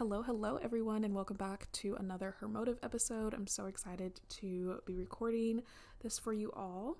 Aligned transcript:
Hello, 0.00 0.22
hello, 0.22 0.56
everyone, 0.62 1.04
and 1.04 1.14
welcome 1.14 1.36
back 1.36 1.70
to 1.72 1.94
another 1.96 2.34
Her 2.40 2.48
Motive 2.48 2.78
episode. 2.82 3.34
I'm 3.34 3.46
so 3.46 3.66
excited 3.66 4.18
to 4.30 4.80
be 4.86 4.94
recording 4.94 5.60
this 6.02 6.18
for 6.18 6.32
you 6.32 6.50
all. 6.52 6.96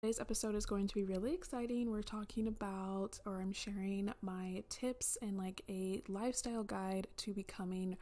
Today's 0.00 0.18
episode 0.18 0.54
is 0.54 0.64
going 0.64 0.88
to 0.88 0.94
be 0.94 1.04
really 1.04 1.34
exciting. 1.34 1.90
We're 1.90 2.00
talking 2.00 2.48
about, 2.48 3.20
or 3.26 3.42
I'm 3.42 3.52
sharing 3.52 4.10
my 4.22 4.62
tips 4.70 5.18
and 5.20 5.36
like 5.36 5.60
a 5.68 6.00
lifestyle 6.08 6.64
guide 6.64 7.08
to 7.18 7.34
becoming 7.34 7.98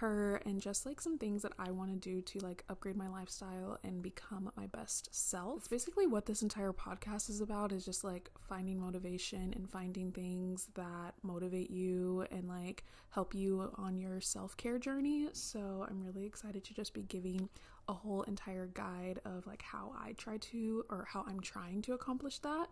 her 0.00 0.36
and 0.44 0.60
just 0.60 0.86
like 0.86 1.00
some 1.00 1.18
things 1.18 1.42
that 1.42 1.52
I 1.58 1.70
want 1.70 1.90
to 1.90 1.96
do 1.96 2.20
to 2.20 2.38
like 2.40 2.64
upgrade 2.68 2.96
my 2.96 3.08
lifestyle 3.08 3.78
and 3.82 4.02
become 4.02 4.50
my 4.56 4.66
best 4.66 5.08
self. 5.14 5.58
It's 5.58 5.68
basically 5.68 6.06
what 6.06 6.26
this 6.26 6.42
entire 6.42 6.72
podcast 6.72 7.30
is 7.30 7.40
about 7.40 7.72
is 7.72 7.84
just 7.84 8.04
like 8.04 8.30
finding 8.40 8.80
motivation 8.80 9.52
and 9.54 9.68
finding 9.70 10.12
things 10.12 10.68
that 10.74 11.14
motivate 11.22 11.70
you 11.70 12.26
and 12.30 12.48
like 12.48 12.84
help 13.10 13.34
you 13.34 13.72
on 13.76 13.96
your 13.96 14.20
self-care 14.20 14.78
journey. 14.78 15.28
So 15.32 15.86
I'm 15.88 16.04
really 16.04 16.26
excited 16.26 16.64
to 16.64 16.74
just 16.74 16.92
be 16.92 17.02
giving 17.02 17.48
a 17.88 17.92
whole 17.92 18.22
entire 18.22 18.66
guide 18.74 19.20
of 19.24 19.46
like 19.46 19.62
how 19.62 19.94
I 19.98 20.12
try 20.12 20.38
to 20.38 20.84
or 20.90 21.06
how 21.10 21.24
I'm 21.28 21.40
trying 21.40 21.82
to 21.82 21.94
accomplish 21.94 22.38
that 22.40 22.68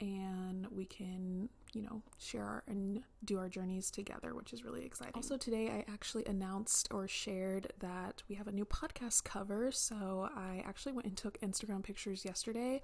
and 0.00 0.66
we 0.70 0.84
can, 0.84 1.48
you 1.72 1.82
know, 1.82 1.97
share 2.18 2.62
and 2.66 3.02
do 3.24 3.38
our 3.38 3.48
journeys 3.48 3.90
together, 3.90 4.34
which 4.34 4.52
is 4.52 4.64
really 4.64 4.84
exciting. 4.84 5.14
Also, 5.14 5.36
today 5.36 5.68
I 5.68 5.90
actually 5.90 6.24
announced 6.26 6.88
or 6.90 7.08
shared 7.08 7.72
that 7.80 8.22
we 8.28 8.34
have 8.34 8.48
a 8.48 8.52
new 8.52 8.64
podcast 8.64 9.24
cover. 9.24 9.70
So 9.72 10.28
I 10.34 10.62
actually 10.66 10.92
went 10.92 11.06
and 11.06 11.16
took 11.16 11.40
Instagram 11.40 11.82
pictures 11.82 12.24
yesterday, 12.24 12.82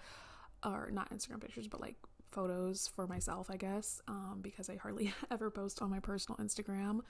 or 0.65 0.91
not 0.93 1.11
Instagram 1.11 1.41
pictures, 1.41 1.69
but 1.69 1.81
like 1.81 1.97
photos 2.31 2.89
for 2.89 3.07
myself, 3.07 3.49
I 3.51 3.57
guess, 3.57 4.01
um, 4.09 4.41
because 4.43 4.69
I 4.69 4.77
hardly 4.77 5.13
ever 5.31 5.51
post 5.51 5.83
on 5.83 5.91
my 5.91 6.01
personal 6.01 6.39
Instagram. 6.39 7.01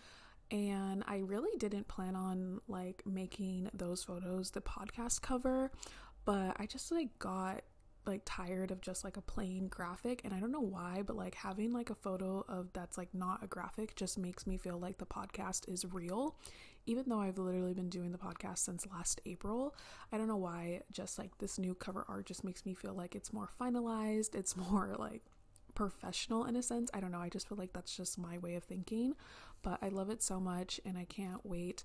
And 0.51 1.03
I 1.07 1.19
really 1.19 1.57
didn't 1.59 1.89
plan 1.89 2.15
on 2.17 2.61
like 2.69 3.03
making 3.07 3.71
those 3.73 4.05
photos 4.05 4.51
the 4.51 4.61
podcast 4.61 5.23
cover, 5.23 5.71
but 6.25 6.57
I 6.59 6.67
just 6.67 6.93
like 6.93 7.19
got 7.19 7.63
like 8.07 8.23
tired 8.25 8.71
of 8.71 8.81
just 8.81 9.05
like 9.05 9.17
a 9.17 9.23
plain 9.23 9.69
graphic 9.69 10.21
and 10.25 10.35
I 10.35 10.41
don't 10.41 10.53
know 10.53 10.61
why 10.61 11.03
but 11.07 11.17
like 11.17 11.35
having 11.35 11.73
like 11.73 11.91
a 11.91 11.95
photo 11.95 12.45
of 12.49 12.73
that's 12.73 12.99
like 12.99 13.15
not 13.15 13.43
a 13.43 13.47
graphic 13.47 13.97
just 13.97 14.19
makes 14.19 14.47
me 14.47 14.57
feel 14.57 14.79
like 14.79 14.99
the 14.99 15.07
podcast 15.07 15.69
is 15.73 15.85
real. 15.85 16.37
Even 16.87 17.05
though 17.09 17.21
I've 17.21 17.39
literally 17.39 17.73
been 17.73 17.89
doing 17.89 18.13
the 18.13 18.19
podcast 18.19 18.59
since 18.59 18.87
last 18.87 19.21
April 19.27 19.75
I 20.13 20.19
don't 20.19 20.29
know 20.29 20.37
why 20.37 20.83
just 20.93 21.19
like 21.19 21.37
this 21.39 21.59
new 21.59 21.75
cover 21.75 22.05
art 22.09 22.27
just 22.27 22.45
makes 22.45 22.67
me 22.67 22.75
feel 22.75 22.95
like 22.95 23.15
it's 23.15 23.33
more 23.33 23.49
finalized 23.61 24.35
it's 24.35 24.57
more 24.71 24.95
like 24.99 25.23
professional 25.75 26.45
in 26.45 26.55
a 26.55 26.63
sense. 26.63 26.91
I 26.95 27.01
don't 27.01 27.11
know 27.11 27.19
I 27.19 27.29
just 27.29 27.49
feel 27.49 27.59
like 27.59 27.73
that's 27.73 27.97
just 27.97 28.19
my 28.19 28.39
way 28.39 28.55
of 28.55 28.65
thinking 28.65 29.15
but 29.63 29.79
I 29.83 29.89
love 29.89 30.11
it 30.11 30.23
so 30.23 30.39
much 30.39 30.81
and 30.85 30.97
I 30.97 31.05
can't 31.05 31.45
wait 31.45 31.85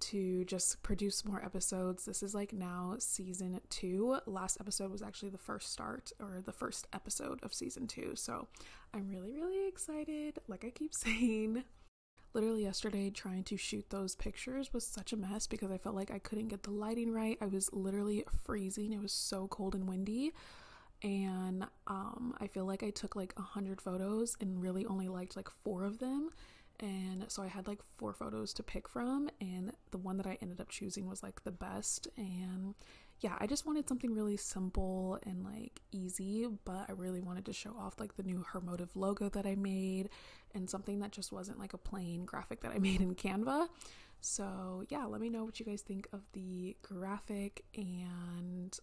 to 0.00 0.44
just 0.44 0.82
produce 0.82 1.24
more 1.24 1.44
episodes. 1.44 2.04
This 2.04 2.22
is 2.22 2.34
like 2.34 2.52
now 2.52 2.96
season 2.98 3.60
two. 3.68 4.18
Last 4.26 4.58
episode 4.60 4.90
was 4.90 5.02
actually 5.02 5.30
the 5.30 5.38
first 5.38 5.72
start 5.72 6.12
or 6.20 6.40
the 6.44 6.52
first 6.52 6.86
episode 6.92 7.40
of 7.42 7.54
season 7.54 7.86
two. 7.86 8.12
So 8.14 8.48
I'm 8.94 9.08
really, 9.08 9.32
really 9.32 9.68
excited. 9.68 10.38
Like 10.48 10.64
I 10.64 10.70
keep 10.70 10.94
saying, 10.94 11.64
literally 12.32 12.62
yesterday 12.62 13.10
trying 13.10 13.44
to 13.44 13.56
shoot 13.56 13.90
those 13.90 14.14
pictures 14.14 14.72
was 14.72 14.86
such 14.86 15.12
a 15.12 15.16
mess 15.16 15.46
because 15.46 15.70
I 15.70 15.78
felt 15.78 15.94
like 15.94 16.10
I 16.10 16.18
couldn't 16.18 16.48
get 16.48 16.62
the 16.62 16.70
lighting 16.70 17.12
right. 17.12 17.38
I 17.40 17.46
was 17.46 17.72
literally 17.72 18.24
freezing. 18.44 18.92
It 18.92 19.02
was 19.02 19.12
so 19.12 19.48
cold 19.48 19.74
and 19.74 19.88
windy. 19.88 20.32
And 21.02 21.64
um, 21.86 22.34
I 22.40 22.46
feel 22.46 22.66
like 22.66 22.82
I 22.82 22.90
took 22.90 23.16
like 23.16 23.32
a 23.36 23.42
hundred 23.42 23.80
photos 23.80 24.36
and 24.40 24.60
really 24.60 24.84
only 24.84 25.08
liked 25.08 25.34
like 25.34 25.48
four 25.64 25.84
of 25.84 25.98
them 25.98 26.30
and 26.80 27.26
so 27.28 27.42
I 27.42 27.48
had 27.48 27.66
like 27.68 27.80
four 27.96 28.12
photos 28.12 28.52
to 28.54 28.62
pick 28.62 28.88
from, 28.88 29.28
and 29.40 29.72
the 29.90 29.98
one 29.98 30.16
that 30.16 30.26
I 30.26 30.38
ended 30.40 30.60
up 30.60 30.68
choosing 30.68 31.08
was 31.08 31.22
like 31.22 31.44
the 31.44 31.50
best. 31.50 32.08
And 32.16 32.74
yeah, 33.20 33.36
I 33.38 33.46
just 33.46 33.66
wanted 33.66 33.88
something 33.88 34.14
really 34.14 34.36
simple 34.36 35.18
and 35.24 35.44
like 35.44 35.80
easy, 35.92 36.46
but 36.64 36.86
I 36.88 36.92
really 36.92 37.20
wanted 37.20 37.44
to 37.46 37.52
show 37.52 37.76
off 37.78 38.00
like 38.00 38.16
the 38.16 38.22
new 38.22 38.44
Her 38.52 38.60
Motive 38.60 38.96
logo 38.96 39.28
that 39.28 39.46
I 39.46 39.54
made 39.56 40.08
and 40.54 40.68
something 40.68 41.00
that 41.00 41.12
just 41.12 41.32
wasn't 41.32 41.58
like 41.58 41.74
a 41.74 41.78
plain 41.78 42.24
graphic 42.24 42.62
that 42.62 42.72
I 42.72 42.78
made 42.80 43.00
in 43.00 43.14
Canva. 43.14 43.68
So, 44.22 44.84
yeah, 44.90 45.06
let 45.06 45.20
me 45.20 45.30
know 45.30 45.44
what 45.44 45.58
you 45.58 45.66
guys 45.66 45.80
think 45.80 46.06
of 46.12 46.20
the 46.32 46.76
graphic 46.82 47.64
and 47.74 48.78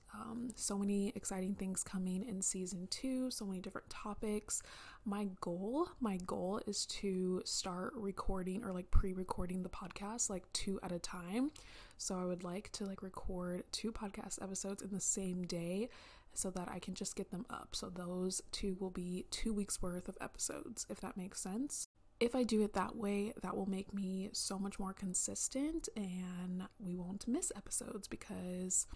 so 0.55 0.77
many 0.77 1.09
exciting 1.15 1.55
things 1.55 1.83
coming 1.83 2.23
in 2.23 2.41
season 2.41 2.87
two, 2.89 3.31
so 3.31 3.45
many 3.45 3.59
different 3.59 3.89
topics. 3.89 4.61
My 5.05 5.27
goal, 5.41 5.89
my 5.99 6.17
goal 6.17 6.61
is 6.67 6.85
to 6.87 7.41
start 7.45 7.93
recording 7.95 8.63
or 8.63 8.71
like 8.71 8.91
pre 8.91 9.13
recording 9.13 9.63
the 9.63 9.69
podcast 9.69 10.29
like 10.29 10.51
two 10.53 10.79
at 10.83 10.91
a 10.91 10.99
time. 10.99 11.51
So, 11.97 12.19
I 12.19 12.25
would 12.25 12.43
like 12.43 12.71
to 12.73 12.85
like 12.85 13.01
record 13.01 13.63
two 13.71 13.91
podcast 13.91 14.41
episodes 14.41 14.81
in 14.81 14.91
the 14.91 15.01
same 15.01 15.43
day 15.45 15.89
so 16.33 16.51
that 16.51 16.69
I 16.71 16.79
can 16.79 16.93
just 16.93 17.15
get 17.15 17.31
them 17.31 17.45
up. 17.49 17.69
So, 17.71 17.89
those 17.89 18.41
two 18.51 18.77
will 18.79 18.91
be 18.91 19.25
two 19.31 19.53
weeks 19.53 19.81
worth 19.81 20.07
of 20.07 20.17
episodes, 20.21 20.85
if 20.89 21.01
that 21.01 21.17
makes 21.17 21.41
sense 21.41 21.87
if 22.19 22.35
I 22.35 22.43
do 22.43 22.63
it 22.63 22.73
that 22.73 22.95
way, 22.95 23.33
that 23.41 23.55
will 23.55 23.69
make 23.69 23.93
me 23.93 24.29
so 24.33 24.57
much 24.57 24.79
more 24.79 24.93
consistent 24.93 25.87
and 25.95 26.63
we 26.79 26.95
won't 26.95 27.27
miss 27.27 27.51
episodes 27.55 28.07
because 28.07 28.87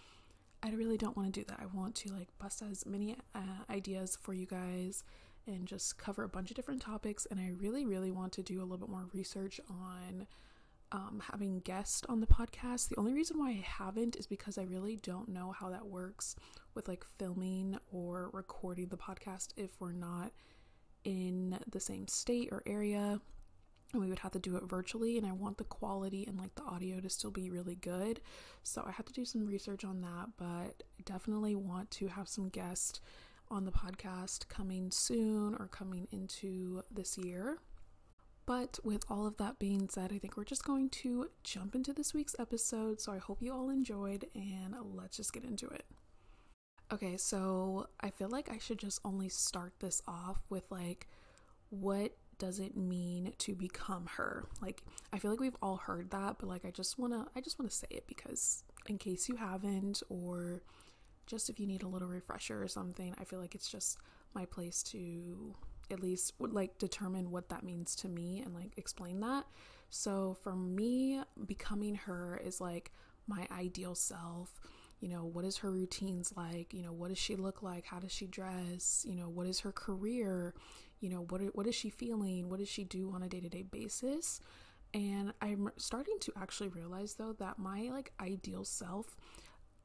I 0.63 0.71
really 0.71 0.97
don't 0.97 1.17
want 1.17 1.33
to 1.33 1.39
do 1.39 1.45
that. 1.47 1.59
I 1.59 1.65
want 1.75 1.95
to 1.95 2.13
like 2.13 2.27
bust 2.39 2.61
as 2.61 2.85
many 2.85 3.15
uh, 3.33 3.39
ideas 3.69 4.17
for 4.21 4.33
you 4.33 4.45
guys 4.45 5.03
and 5.47 5.65
just 5.65 5.97
cover 5.97 6.23
a 6.23 6.29
bunch 6.29 6.51
of 6.51 6.55
different 6.55 6.81
topics. 6.81 7.25
And 7.31 7.39
I 7.39 7.53
really, 7.57 7.85
really 7.85 8.11
want 8.11 8.31
to 8.33 8.43
do 8.43 8.59
a 8.59 8.63
little 8.63 8.77
bit 8.77 8.89
more 8.89 9.07
research 9.13 9.59
on 9.69 10.27
um, 10.91 11.23
having 11.31 11.61
guests 11.61 12.03
on 12.09 12.19
the 12.19 12.27
podcast. 12.27 12.89
The 12.89 12.99
only 12.99 13.13
reason 13.13 13.39
why 13.39 13.49
I 13.49 13.65
haven't 13.65 14.17
is 14.17 14.27
because 14.27 14.57
I 14.57 14.63
really 14.63 14.97
don't 14.97 15.29
know 15.29 15.51
how 15.51 15.69
that 15.69 15.85
works 15.85 16.35
with 16.75 16.87
like 16.87 17.05
filming 17.17 17.77
or 17.91 18.29
recording 18.33 18.87
the 18.87 18.97
podcast 18.97 19.49
if 19.57 19.71
we're 19.79 19.93
not 19.93 20.31
in 21.03 21.57
the 21.71 21.79
same 21.79 22.07
state 22.07 22.49
or 22.51 22.61
area 22.65 23.19
we 23.99 24.07
would 24.07 24.19
have 24.19 24.31
to 24.31 24.39
do 24.39 24.55
it 24.55 24.63
virtually 24.63 25.17
and 25.17 25.27
I 25.27 25.31
want 25.31 25.57
the 25.57 25.63
quality 25.65 26.25
and 26.25 26.37
like 26.37 26.55
the 26.55 26.63
audio 26.63 26.99
to 26.99 27.09
still 27.09 27.31
be 27.31 27.49
really 27.49 27.75
good. 27.75 28.21
So 28.63 28.83
I 28.87 28.91
had 28.91 29.05
to 29.07 29.13
do 29.13 29.25
some 29.25 29.45
research 29.45 29.83
on 29.83 30.01
that, 30.01 30.29
but 30.37 30.83
definitely 31.03 31.55
want 31.55 31.91
to 31.91 32.07
have 32.07 32.27
some 32.27 32.49
guests 32.49 33.01
on 33.49 33.65
the 33.65 33.71
podcast 33.71 34.47
coming 34.47 34.91
soon 34.91 35.55
or 35.55 35.67
coming 35.67 36.07
into 36.11 36.83
this 36.89 37.17
year. 37.17 37.59
But 38.45 38.79
with 38.83 39.03
all 39.09 39.27
of 39.27 39.37
that 39.37 39.59
being 39.59 39.87
said, 39.89 40.11
I 40.13 40.17
think 40.17 40.35
we're 40.35 40.45
just 40.45 40.65
going 40.65 40.89
to 40.89 41.29
jump 41.43 41.75
into 41.75 41.93
this 41.93 42.13
week's 42.13 42.35
episode. 42.39 42.99
So 42.99 43.11
I 43.11 43.17
hope 43.17 43.41
you 43.41 43.53
all 43.53 43.69
enjoyed 43.69 44.25
and 44.33 44.75
let's 44.93 45.17
just 45.17 45.33
get 45.33 45.43
into 45.43 45.67
it. 45.67 45.85
Okay, 46.91 47.15
so 47.17 47.87
I 48.01 48.09
feel 48.09 48.29
like 48.29 48.51
I 48.51 48.57
should 48.57 48.79
just 48.79 48.99
only 49.05 49.29
start 49.29 49.73
this 49.79 50.01
off 50.07 50.41
with 50.49 50.63
like 50.69 51.07
what 51.69 52.11
does 52.41 52.57
it 52.57 52.75
mean 52.75 53.33
to 53.37 53.53
become 53.53 54.07
her? 54.17 54.47
Like 54.63 54.81
I 55.13 55.19
feel 55.19 55.29
like 55.29 55.39
we've 55.39 55.55
all 55.61 55.77
heard 55.77 56.09
that, 56.09 56.37
but 56.39 56.49
like 56.49 56.65
I 56.65 56.71
just 56.71 56.97
want 56.97 57.13
to 57.13 57.27
I 57.35 57.39
just 57.39 57.59
want 57.59 57.69
to 57.69 57.77
say 57.77 57.85
it 57.91 58.07
because 58.07 58.63
in 58.87 58.97
case 58.97 59.29
you 59.29 59.35
haven't 59.35 60.01
or 60.09 60.63
just 61.27 61.51
if 61.51 61.59
you 61.59 61.67
need 61.67 61.83
a 61.83 61.87
little 61.87 62.07
refresher 62.07 62.61
or 62.61 62.67
something, 62.67 63.13
I 63.21 63.25
feel 63.25 63.39
like 63.39 63.53
it's 63.53 63.69
just 63.69 63.99
my 64.33 64.45
place 64.45 64.81
to 64.85 65.53
at 65.91 66.01
least 66.01 66.33
like 66.39 66.79
determine 66.79 67.29
what 67.29 67.49
that 67.49 67.61
means 67.61 67.95
to 67.97 68.09
me 68.09 68.41
and 68.43 68.55
like 68.55 68.71
explain 68.75 69.19
that. 69.19 69.45
So 69.91 70.35
for 70.41 70.55
me, 70.55 71.21
becoming 71.45 71.93
her 71.93 72.41
is 72.43 72.59
like 72.59 72.91
my 73.27 73.47
ideal 73.55 73.93
self. 73.93 74.59
You 74.99 75.09
know 75.09 75.25
what 75.25 75.45
is 75.45 75.57
her 75.57 75.69
routines 75.69 76.33
like? 76.35 76.73
You 76.73 76.81
know 76.81 76.91
what 76.91 77.09
does 77.09 77.19
she 77.19 77.35
look 77.35 77.61
like? 77.61 77.85
How 77.85 77.99
does 77.99 78.11
she 78.11 78.25
dress? 78.25 79.05
You 79.07 79.15
know 79.15 79.29
what 79.29 79.45
is 79.45 79.59
her 79.59 79.71
career 79.71 80.55
you 81.01 81.09
know 81.09 81.25
what 81.29 81.41
what 81.53 81.67
is 81.67 81.75
she 81.75 81.89
feeling? 81.89 82.49
What 82.49 82.59
does 82.59 82.69
she 82.69 82.85
do 82.85 83.11
on 83.13 83.23
a 83.23 83.27
day-to-day 83.27 83.63
basis? 83.63 84.39
And 84.93 85.33
i'm 85.41 85.69
starting 85.77 86.17
to 86.19 86.33
actually 86.35 86.67
realize 86.67 87.13
though 87.13 87.33
that 87.39 87.57
my 87.57 87.89
like 87.89 88.11
ideal 88.19 88.65
self 88.65 89.15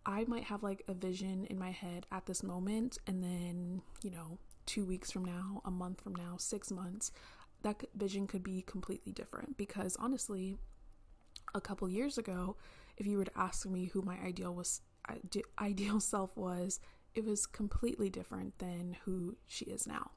i 0.05 0.25
might 0.25 0.43
have 0.43 0.65
like 0.65 0.83
a 0.89 0.95
vision 0.95 1.47
in 1.49 1.57
my 1.59 1.71
head 1.71 2.07
at 2.11 2.27
this 2.27 2.43
moment 2.43 2.99
and 3.07 3.23
then 3.23 3.83
you 4.03 4.11
know 4.11 4.39
2 4.67 4.85
weeks 4.85 5.13
from 5.13 5.25
now 5.25 5.63
a 5.65 5.71
month 5.71 6.01
from 6.01 6.17
now 6.17 6.37
6 6.37 6.73
months 6.73 7.13
that 7.63 7.85
vision 7.95 8.27
could 8.27 8.43
be 8.43 8.63
completely 8.63 9.13
different. 9.13 9.57
Because 9.57 9.97
honestly 9.99 10.57
a 11.55 11.61
couple 11.61 11.89
years 11.89 12.19
ago 12.19 12.57
if 12.97 13.07
you 13.07 13.19
were 13.19 13.25
to 13.25 13.39
ask 13.39 13.67
me 13.67 13.87
who 13.87 14.03
my 14.03 14.19
ideal 14.25 14.55
was 14.55 14.81
ideal 15.61 16.01
self 16.01 16.37
was, 16.37 16.81
it 17.15 17.25
was 17.25 17.47
completely 17.47 18.11
different 18.11 18.59
than 18.59 18.97
who 19.05 19.37
she 19.47 19.65
is 19.67 19.87
now. 19.87 20.11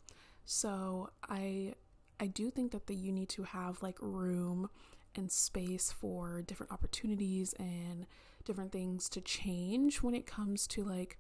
So 0.46 1.10
I 1.28 1.76
I 2.20 2.28
do 2.28 2.50
think 2.50 2.72
that 2.72 2.88
the, 2.88 2.96
you 2.96 3.12
need 3.12 3.30
to 3.30 3.44
have 3.44 3.82
like 3.82 3.98
room 4.02 4.70
and 5.16 5.32
space 5.32 5.92
for 5.92 6.42
different 6.42 6.72
opportunities 6.72 7.54
and 7.54 8.06
different 8.44 8.72
things 8.72 9.10
to 9.10 9.22
change 9.22 10.02
when 10.02 10.14
it 10.14 10.26
comes 10.26 10.68
to 10.68 10.84
like 10.84 11.18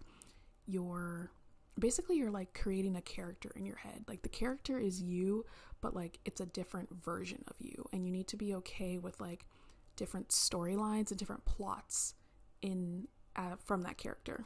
your 0.66 1.32
basically 1.80 2.18
you're 2.18 2.32
like 2.32 2.54
creating 2.54 2.96
a 2.96 3.02
character 3.02 3.52
in 3.56 3.66
your 3.66 3.78
head. 3.78 4.04
Like 4.08 4.22
the 4.22 4.30
character 4.30 4.78
is 4.78 5.02
you, 5.02 5.46
but 5.82 5.96
like 5.96 6.20
it's 6.26 6.42
a 6.42 6.46
different 6.46 6.90
version 7.04 7.44
of 7.48 7.56
you 7.60 7.86
and 7.94 8.06
you 8.06 8.12
need 8.12 8.28
to 8.28 8.38
be 8.38 8.54
okay 8.56 8.98
with 8.98 9.20
like 9.20 9.46
different 9.96 10.30
storylines 10.30 11.12
and 11.12 11.18
different 11.18 11.46
plots 11.46 12.14
in 12.62 13.08
uh, 13.36 13.56
from 13.64 13.84
that 13.84 13.98
character. 13.98 14.46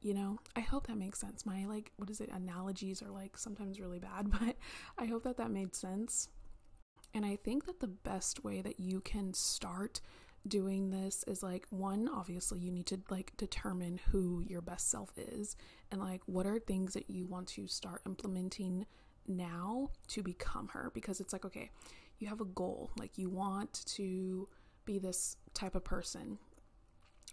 You 0.00 0.14
know, 0.14 0.38
I 0.56 0.60
hope 0.60 0.86
that 0.86 0.96
makes 0.96 1.20
sense. 1.20 1.44
My 1.44 1.66
like 1.66 1.92
what 1.96 2.10
is 2.10 2.20
it 2.20 2.30
analogies 2.32 3.02
are 3.02 3.10
like 3.10 3.36
sometimes 3.36 3.80
really 3.80 3.98
bad, 3.98 4.30
but 4.40 4.56
I 4.98 5.06
hope 5.06 5.24
that 5.24 5.36
that 5.36 5.50
made 5.50 5.74
sense. 5.74 6.28
And 7.12 7.26
I 7.26 7.36
think 7.36 7.66
that 7.66 7.80
the 7.80 7.88
best 7.88 8.44
way 8.44 8.60
that 8.62 8.78
you 8.78 9.00
can 9.00 9.34
start 9.34 10.00
doing 10.46 10.90
this 10.90 11.22
is 11.26 11.42
like 11.42 11.66
one 11.70 12.08
obviously 12.08 12.58
you 12.58 12.72
need 12.72 12.86
to 12.86 12.98
like 13.10 13.32
determine 13.36 14.00
who 14.10 14.42
your 14.46 14.62
best 14.62 14.90
self 14.90 15.12
is 15.18 15.54
and 15.90 16.00
like 16.00 16.22
what 16.26 16.46
are 16.46 16.58
things 16.58 16.94
that 16.94 17.10
you 17.10 17.26
want 17.26 17.46
to 17.46 17.66
start 17.66 18.00
implementing 18.06 18.86
now 19.26 19.90
to 20.08 20.22
become 20.22 20.68
her 20.68 20.90
because 20.94 21.20
it's 21.20 21.32
like 21.32 21.44
okay 21.44 21.70
you 22.18 22.26
have 22.26 22.40
a 22.40 22.46
goal 22.46 22.90
like 22.98 23.18
you 23.18 23.28
want 23.28 23.84
to 23.84 24.48
be 24.86 24.98
this 24.98 25.36
type 25.52 25.74
of 25.74 25.84
person 25.84 26.38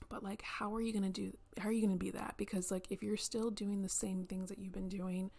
but 0.09 0.23
like 0.23 0.41
how 0.41 0.73
are 0.73 0.81
you 0.81 0.91
going 0.91 1.03
to 1.03 1.09
do 1.09 1.35
how 1.59 1.69
are 1.69 1.71
you 1.71 1.81
going 1.81 1.97
to 1.97 2.03
be 2.03 2.11
that? 2.11 2.35
Because 2.37 2.71
like 2.71 2.91
if 2.91 3.01
you're 3.01 3.17
still 3.17 3.49
doing 3.49 3.81
the 3.81 3.89
same 3.89 4.25
things 4.25 4.49
that 4.49 4.59
you've 4.59 4.73
been 4.73 4.89
doing 4.89 5.31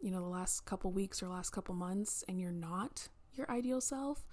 you 0.00 0.10
know 0.10 0.20
the 0.20 0.28
last 0.28 0.64
couple 0.64 0.90
weeks 0.92 1.22
or 1.22 1.28
last 1.28 1.50
couple 1.50 1.74
months 1.74 2.24
and 2.28 2.40
you're 2.40 2.52
not 2.52 3.08
your 3.34 3.50
ideal 3.50 3.80
self 3.80 4.26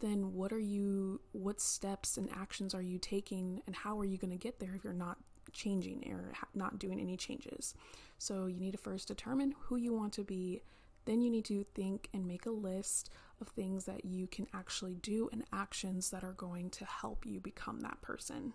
then 0.00 0.34
what 0.34 0.52
are 0.52 0.58
you 0.58 1.20
what 1.30 1.60
steps 1.60 2.16
and 2.16 2.28
actions 2.34 2.74
are 2.74 2.82
you 2.82 2.98
taking 2.98 3.62
and 3.66 3.76
how 3.76 3.98
are 3.98 4.04
you 4.04 4.18
going 4.18 4.32
to 4.32 4.36
get 4.36 4.58
there 4.58 4.74
if 4.74 4.82
you're 4.82 4.92
not 4.92 5.18
changing 5.52 6.04
or 6.10 6.32
not 6.54 6.78
doing 6.78 7.00
any 7.00 7.16
changes? 7.16 7.74
So 8.18 8.46
you 8.46 8.58
need 8.58 8.72
to 8.72 8.78
first 8.78 9.08
determine 9.08 9.54
who 9.58 9.76
you 9.76 9.92
want 9.94 10.12
to 10.14 10.24
be 10.24 10.62
then 11.04 11.20
you 11.20 11.30
need 11.30 11.44
to 11.46 11.64
think 11.74 12.08
and 12.14 12.26
make 12.26 12.46
a 12.46 12.50
list 12.50 13.10
of 13.40 13.48
things 13.48 13.86
that 13.86 14.04
you 14.04 14.28
can 14.28 14.46
actually 14.54 14.94
do 14.94 15.28
and 15.32 15.42
actions 15.52 16.10
that 16.10 16.22
are 16.22 16.32
going 16.32 16.70
to 16.70 16.84
help 16.84 17.26
you 17.26 17.40
become 17.40 17.80
that 17.80 18.00
person 18.02 18.52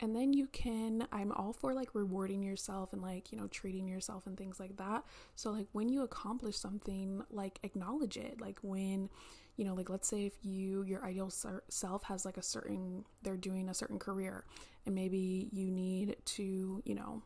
and 0.00 0.14
then 0.14 0.32
you 0.32 0.46
can 0.48 1.06
i'm 1.12 1.32
all 1.32 1.52
for 1.52 1.74
like 1.74 1.94
rewarding 1.94 2.42
yourself 2.42 2.92
and 2.92 3.02
like 3.02 3.32
you 3.32 3.38
know 3.38 3.48
treating 3.48 3.88
yourself 3.88 4.26
and 4.26 4.36
things 4.36 4.60
like 4.60 4.76
that. 4.76 5.04
So 5.34 5.50
like 5.50 5.66
when 5.72 5.88
you 5.88 6.02
accomplish 6.02 6.56
something 6.56 7.22
like 7.30 7.58
acknowledge 7.62 8.16
it. 8.16 8.40
Like 8.40 8.58
when 8.62 9.08
you 9.56 9.64
know 9.64 9.74
like 9.74 9.90
let's 9.90 10.08
say 10.08 10.24
if 10.24 10.34
you 10.42 10.84
your 10.84 11.04
ideal 11.04 11.30
self 11.68 12.04
has 12.04 12.24
like 12.24 12.36
a 12.38 12.42
certain 12.42 13.04
they're 13.22 13.36
doing 13.36 13.68
a 13.68 13.74
certain 13.74 13.98
career 13.98 14.44
and 14.86 14.94
maybe 14.94 15.48
you 15.52 15.70
need 15.70 16.16
to 16.24 16.80
you 16.84 16.94
know 16.94 17.22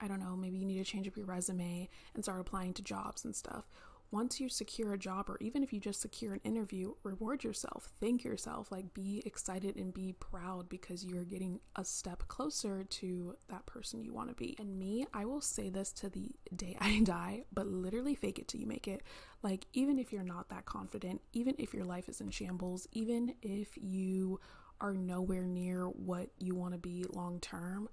i 0.00 0.06
don't 0.06 0.20
know 0.20 0.36
maybe 0.36 0.58
you 0.58 0.64
need 0.64 0.78
to 0.78 0.84
change 0.84 1.08
up 1.08 1.16
your 1.16 1.26
resume 1.26 1.88
and 2.14 2.24
start 2.24 2.40
applying 2.40 2.72
to 2.72 2.82
jobs 2.82 3.24
and 3.24 3.34
stuff 3.34 3.64
once 4.12 4.40
you 4.40 4.48
secure 4.48 4.92
a 4.92 4.98
job 4.98 5.30
or 5.30 5.36
even 5.40 5.62
if 5.62 5.72
you 5.72 5.78
just 5.78 6.00
secure 6.00 6.34
an 6.34 6.40
interview, 6.42 6.92
reward 7.04 7.44
yourself, 7.44 7.90
thank 8.00 8.24
yourself, 8.24 8.72
like 8.72 8.92
be 8.92 9.22
excited 9.24 9.76
and 9.76 9.94
be 9.94 10.14
proud 10.18 10.68
because 10.68 11.04
you're 11.04 11.24
getting 11.24 11.60
a 11.76 11.84
step 11.84 12.26
closer 12.26 12.82
to 12.84 13.36
that 13.48 13.64
person 13.66 14.02
you 14.02 14.12
want 14.12 14.28
to 14.28 14.34
be. 14.34 14.56
And 14.58 14.78
me, 14.78 15.06
I 15.14 15.24
will 15.24 15.40
say 15.40 15.70
this 15.70 15.92
to 15.94 16.08
the 16.08 16.32
day 16.54 16.76
I 16.80 17.00
die, 17.04 17.44
but 17.52 17.66
literally 17.68 18.14
fake 18.14 18.38
it 18.38 18.48
till 18.48 18.60
you 18.60 18.66
make 18.66 18.88
it. 18.88 19.02
Like, 19.42 19.66
even 19.72 19.98
if 19.98 20.12
you're 20.12 20.22
not 20.22 20.48
that 20.50 20.66
confident, 20.66 21.20
even 21.32 21.54
if 21.58 21.72
your 21.72 21.84
life 21.84 22.08
is 22.08 22.20
in 22.20 22.30
shambles, 22.30 22.88
even 22.92 23.34
if 23.42 23.68
you 23.76 24.40
are 24.80 24.94
nowhere 24.94 25.44
near 25.44 25.84
what 25.84 26.30
you 26.38 26.54
want 26.54 26.72
to 26.72 26.78
be 26.78 27.04
long 27.10 27.38
term, 27.40 27.88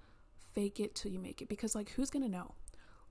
fake 0.53 0.79
it 0.79 0.95
till 0.95 1.11
you 1.11 1.19
make 1.19 1.41
it 1.41 1.47
because, 1.47 1.75
like, 1.75 1.89
who's 1.91 2.09
gonna 2.09 2.27
know? 2.27 2.55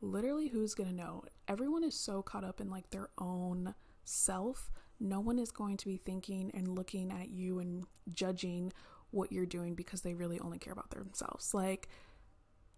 Literally 0.01 0.49
who's 0.49 0.75
going 0.75 0.89
to 0.89 0.95
know? 0.95 1.25
Everyone 1.49 1.85
is 1.85 1.95
so 1.95 2.23
caught 2.23 2.45
up 2.45 2.61
in 2.61 2.71
like 2.71 2.91
their 2.91 3.11
own 3.19 3.75
self. 4.05 4.71
No 4.99 5.21
one 5.21 5.39
is 5.39 5.51
going 5.51 5.77
to 5.79 5.87
be 5.87 5.97
thinking 5.97 6.51
and 6.55 6.69
looking 6.69 7.11
at 7.11 7.31
you 7.31 7.59
and 7.59 7.85
judging 8.13 8.73
what 9.11 9.33
you're 9.33 9.47
doing 9.47 9.75
because 9.75 10.03
they 10.03 10.15
really 10.15 10.41
only 10.41 10.59
care 10.59 10.73
about 10.73 10.91
themselves. 10.91 11.55
Like 11.55 11.89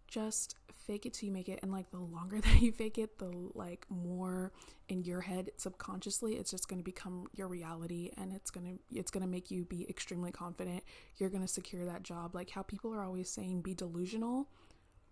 just 0.09 0.57
fake 0.73 1.05
it 1.05 1.13
till 1.13 1.27
you 1.27 1.33
make 1.33 1.51
it 1.51 1.59
and 1.63 1.71
like 1.71 1.91
the 1.91 1.99
longer 1.99 2.41
that 2.41 2.61
you 2.61 2.73
fake 2.73 2.99
it 2.99 3.19
the 3.19 3.31
like 3.55 3.87
more 3.91 4.53
in 4.89 5.05
your 5.05 5.21
head 5.21 5.51
subconsciously 5.59 6.35
it's 6.35 6.51
just 6.51 6.67
going 6.67 6.79
to 6.79 6.85
become 6.85 7.27
your 7.35 7.47
reality 7.47 8.11
and 8.17 8.33
it's 8.33 8.51
going 8.51 8.67
to 8.67 8.99
it's 8.99 9.11
going 9.11 9.23
to 9.23 9.29
make 9.29 9.51
you 9.51 9.65
be 9.65 9.87
extremely 9.89 10.33
confident 10.33 10.83
you're 11.19 11.29
going 11.29 11.43
to 11.43 11.49
secure 11.49 11.85
that 11.85 12.03
job 12.03 12.35
like 12.35 12.49
how 12.49 12.63
people 12.63 12.93
are 12.95 13.05
always 13.05 13.29
saying 13.31 13.61
be 13.61 13.75
delusional 13.75 14.49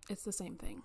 it's 0.09 0.23
the 0.23 0.32
same 0.32 0.56
thing 0.56 0.82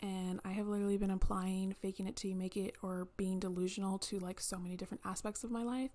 and 0.00 0.40
I 0.44 0.52
have 0.52 0.66
literally 0.66 0.96
been 0.96 1.10
applying 1.10 1.72
faking 1.72 2.06
it 2.06 2.22
you 2.24 2.34
make 2.34 2.56
it 2.56 2.76
or 2.82 3.08
being 3.16 3.38
delusional 3.38 3.98
to 3.98 4.18
like 4.18 4.40
so 4.40 4.58
many 4.58 4.76
different 4.76 5.02
aspects 5.04 5.44
of 5.44 5.50
my 5.50 5.62
life 5.62 5.90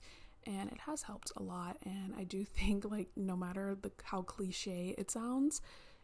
and 0.45 0.71
it 0.71 0.79
has 0.85 1.03
helped 1.03 1.31
a 1.37 1.43
lot 1.43 1.77
and 1.83 2.13
I 2.17 2.23
do 2.23 2.45
think 2.57 2.89
like 2.89 3.09
no 3.15 3.35
matter 3.35 3.77
the 3.81 3.91
how 4.03 4.21
cliche 4.21 4.95
it 4.97 5.11
sounds 5.11 5.61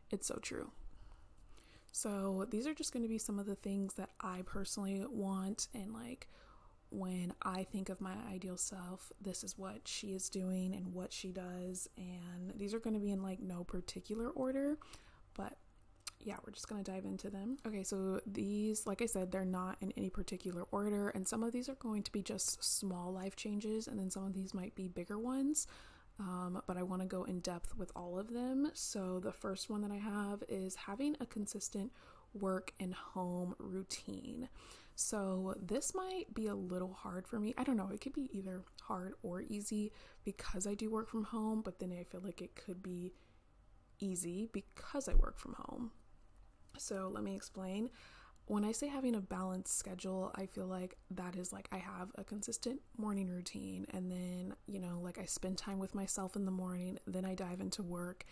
it's 0.10 0.28
so 0.28 0.36
true. 0.42 0.72
So 1.94 2.48
these 2.50 2.68
are 2.68 2.74
just 2.74 2.94
going 2.94 3.04
to 3.04 3.10
be 3.10 3.18
some 3.18 3.40
of 3.40 3.46
the 3.46 3.56
things 3.56 3.94
that 3.96 4.10
I 4.20 4.44
personally 4.46 5.06
want 5.10 5.68
and 5.74 5.94
like 5.94 6.28
when 6.90 7.34
I 7.42 7.64
think 7.64 7.88
of 7.90 8.02
my 8.02 8.14
ideal 8.30 8.58
self, 8.58 9.12
this 9.22 9.44
is 9.44 9.58
what 9.58 9.88
she 9.88 10.08
is 10.08 10.28
doing 10.30 10.76
and 10.76 10.94
what 10.94 11.14
she 11.14 11.32
does. 11.32 11.90
And 11.98 12.54
these 12.58 12.74
are 12.74 12.80
going 12.80 12.94
to 12.94 13.00
be 13.00 13.12
in 13.12 13.24
like 13.24 13.40
no 13.40 13.64
particular 13.64 14.28
order, 14.30 14.78
but 15.34 15.54
yeah, 16.24 16.36
we're 16.46 16.52
just 16.52 16.68
to 16.68 16.84
dive 16.84 17.06
into 17.06 17.30
them. 17.30 17.58
Okay, 17.66 17.84
so 17.84 18.22
these, 18.26 18.86
like 18.86 19.02
I 19.02 19.06
said, 19.06 19.32
they're 19.32 19.46
not 19.46 19.78
in 19.82 19.92
any 19.98 20.10
particular 20.10 20.66
order, 20.72 21.10
and 21.10 21.28
some 21.28 21.44
of 21.44 21.52
these 21.52 21.70
are 21.70 21.76
going 21.76 22.04
to 22.04 22.12
be 22.12 22.22
just 22.22 22.64
small 22.64 23.12
life 23.12 23.36
changes, 23.36 23.88
and 23.88 24.00
then 24.00 24.10
some 24.10 24.26
of 24.26 24.34
these 24.34 24.54
might 24.54 24.76
be 24.76 24.88
bigger 24.88 25.18
ones. 25.18 25.68
Um, 26.20 26.62
but 26.68 26.78
I 26.78 26.84
want 26.84 27.02
to 27.02 27.08
go 27.08 27.24
in 27.24 27.40
depth 27.40 27.76
with 27.78 27.92
all 27.96 28.20
of 28.20 28.32
them. 28.32 28.70
So, 28.74 29.20
the 29.20 29.32
first 29.32 29.70
one 29.70 29.82
that 29.82 29.92
I 29.92 29.98
have 29.98 30.44
is 30.48 30.76
having 30.76 31.16
a 31.20 31.26
consistent 31.26 31.92
work 32.34 32.74
and 32.80 32.94
home 32.94 33.56
routine. 33.58 34.48
So, 34.96 35.56
this 35.60 35.96
might 35.96 36.34
be 36.34 36.48
a 36.48 36.56
little 36.56 36.94
hard 36.94 37.28
for 37.28 37.40
me. 37.40 37.54
I 37.58 37.64
don't 37.64 37.78
know, 37.78 37.90
it 37.92 38.02
could 38.02 38.14
be 38.14 38.30
either 38.34 38.62
hard 38.82 39.14
or 39.24 39.42
easy 39.42 39.92
because 40.24 40.68
I 40.68 40.76
do 40.76 40.92
work 40.92 41.10
from 41.10 41.24
home, 41.24 41.62
but 41.62 41.80
then 41.80 41.92
I 41.92 42.04
feel 42.04 42.22
like 42.22 42.42
it 42.42 42.56
could 42.56 42.84
be 42.84 43.14
easy 44.00 44.50
because 44.52 45.08
I 45.08 45.14
work 45.14 45.40
from 45.40 45.54
home. 45.54 45.92
So 46.82 47.12
let 47.14 47.24
me 47.24 47.36
explain. 47.36 47.90
When 48.48 48.66
I 48.66 48.72
say 48.72 48.88
having 48.88 49.16
a 49.16 49.22
balanced 49.22 49.78
schedule, 49.78 50.32
I 50.36 50.48
feel 50.48 50.66
like 50.66 50.98
that 51.12 51.36
is 51.36 51.54
like 51.54 51.70
I 51.72 51.78
have 51.78 52.10
a 52.16 52.24
consistent 52.24 52.82
morning 52.98 53.30
routine, 53.30 53.86
and 53.94 54.12
then, 54.12 54.56
you 54.68 54.80
know, 54.80 55.00
like 55.02 55.20
I 55.20 55.26
spend 55.26 55.58
time 55.58 55.80
with 55.80 55.96
myself 55.96 56.36
in 56.36 56.46
the 56.46 56.52
morning, 56.52 56.98
then 57.06 57.24
I 57.24 57.36
dive 57.36 57.62
into 57.62 57.84
work, 57.84 58.26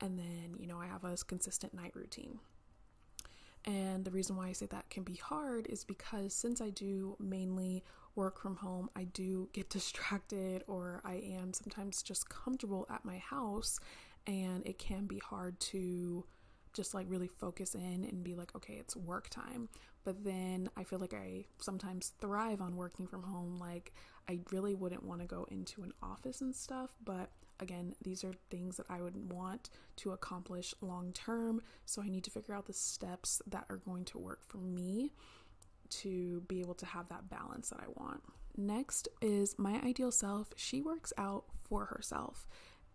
and 0.00 0.18
then, 0.18 0.56
you 0.58 0.66
know, 0.66 0.78
I 0.78 0.86
have 0.86 1.04
a 1.04 1.16
consistent 1.26 1.74
night 1.74 1.92
routine. 1.94 2.40
And 3.64 4.04
the 4.04 4.10
reason 4.10 4.36
why 4.36 4.48
I 4.48 4.52
say 4.52 4.66
that 4.66 4.90
can 4.90 5.04
be 5.04 5.14
hard 5.14 5.68
is 5.68 5.84
because 5.84 6.34
since 6.34 6.60
I 6.60 6.70
do 6.70 7.16
mainly 7.20 7.84
work 8.16 8.40
from 8.40 8.56
home, 8.56 8.90
I 8.96 9.04
do 9.04 9.48
get 9.52 9.70
distracted 9.70 10.64
or 10.66 11.00
I 11.04 11.14
am 11.38 11.52
sometimes 11.52 12.02
just 12.02 12.28
comfortable 12.28 12.86
at 12.90 13.04
my 13.04 13.18
house 13.18 13.78
and 14.26 14.66
it 14.66 14.78
can 14.78 15.06
be 15.06 15.18
hard 15.18 15.58
to 15.60 16.24
just 16.72 16.94
like 16.94 17.06
really 17.08 17.28
focus 17.28 17.74
in 17.74 18.04
and 18.04 18.24
be 18.24 18.34
like, 18.34 18.54
okay, 18.56 18.74
it's 18.74 18.96
work 18.96 19.28
time. 19.28 19.68
But 20.04 20.24
then 20.24 20.68
I 20.76 20.84
feel 20.84 20.98
like 20.98 21.14
I 21.14 21.44
sometimes 21.58 22.12
thrive 22.20 22.60
on 22.60 22.76
working 22.76 23.06
from 23.06 23.22
home. 23.22 23.58
Like, 23.58 23.92
I 24.28 24.40
really 24.50 24.74
wouldn't 24.74 25.04
want 25.04 25.20
to 25.20 25.26
go 25.26 25.46
into 25.50 25.82
an 25.82 25.92
office 26.02 26.40
and 26.40 26.54
stuff. 26.54 26.90
But 27.04 27.30
again, 27.60 27.94
these 28.02 28.24
are 28.24 28.32
things 28.50 28.76
that 28.76 28.86
I 28.88 29.00
would 29.00 29.32
want 29.32 29.70
to 29.96 30.10
accomplish 30.12 30.74
long 30.80 31.12
term. 31.12 31.62
So 31.86 32.02
I 32.02 32.08
need 32.08 32.24
to 32.24 32.30
figure 32.30 32.54
out 32.54 32.66
the 32.66 32.72
steps 32.72 33.40
that 33.46 33.66
are 33.70 33.76
going 33.76 34.04
to 34.06 34.18
work 34.18 34.40
for 34.46 34.58
me 34.58 35.12
to 35.90 36.40
be 36.48 36.60
able 36.60 36.74
to 36.74 36.86
have 36.86 37.08
that 37.10 37.28
balance 37.28 37.68
that 37.70 37.80
I 37.80 37.88
want. 38.00 38.22
Next 38.56 39.08
is 39.20 39.54
my 39.58 39.80
ideal 39.84 40.10
self. 40.10 40.48
She 40.56 40.82
works 40.82 41.12
out 41.16 41.44
for 41.68 41.86
herself. 41.86 42.46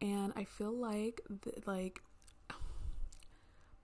And 0.01 0.33
I 0.35 0.43
feel 0.43 0.73
like 0.73 1.21
th- 1.43 1.65
like 1.65 2.01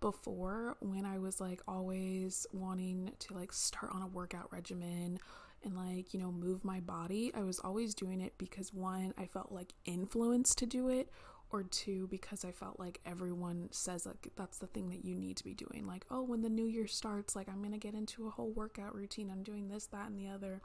before 0.04 0.76
when 0.82 1.06
I 1.06 1.18
was 1.18 1.40
like 1.40 1.62
always 1.66 2.46
wanting 2.52 3.14
to 3.20 3.34
like 3.34 3.54
start 3.54 3.94
on 3.96 4.02
a 4.02 4.08
workout 4.08 4.52
regimen 4.52 5.18
and 5.64 5.78
like, 5.78 6.14
you 6.14 6.20
know, 6.20 6.30
move 6.30 6.66
my 6.66 6.82
body, 6.82 7.32
I 7.34 7.44
was 7.44 7.58
always 7.60 7.96
doing 7.96 8.20
it 8.20 8.34
because 8.38 8.74
one, 8.74 9.14
I 9.18 9.28
felt 9.28 9.54
like 9.54 9.74
influenced 9.86 10.58
to 10.58 10.66
do 10.66 10.90
it, 10.90 11.10
or 11.54 11.64
two, 11.64 12.08
because 12.08 12.44
I 12.44 12.52
felt 12.52 12.82
like 12.82 13.00
everyone 13.06 13.70
says 13.72 14.06
like 14.06 14.28
that's 14.36 14.58
the 14.58 14.68
thing 14.68 14.90
that 14.90 15.06
you 15.06 15.16
need 15.16 15.38
to 15.38 15.44
be 15.46 15.54
doing. 15.54 15.88
Like, 15.88 16.06
oh, 16.12 16.24
when 16.24 16.42
the 16.42 16.50
new 16.50 16.66
year 16.66 16.88
starts, 16.88 17.34
like 17.34 17.48
I'm 17.48 17.64
gonna 17.64 17.78
get 17.78 17.94
into 17.94 18.28
a 18.28 18.30
whole 18.30 18.52
workout 18.52 18.94
routine, 18.94 19.30
I'm 19.32 19.44
doing 19.44 19.70
this, 19.70 19.86
that, 19.88 20.10
and 20.10 20.18
the 20.18 20.28
other. 20.28 20.62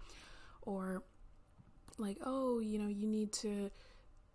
Or 0.63 1.05
like, 1.97 2.19
oh, 2.25 2.59
you 2.59 2.81
know, 2.81 2.89
you 2.89 3.07
need 3.07 3.33
to, 3.35 3.71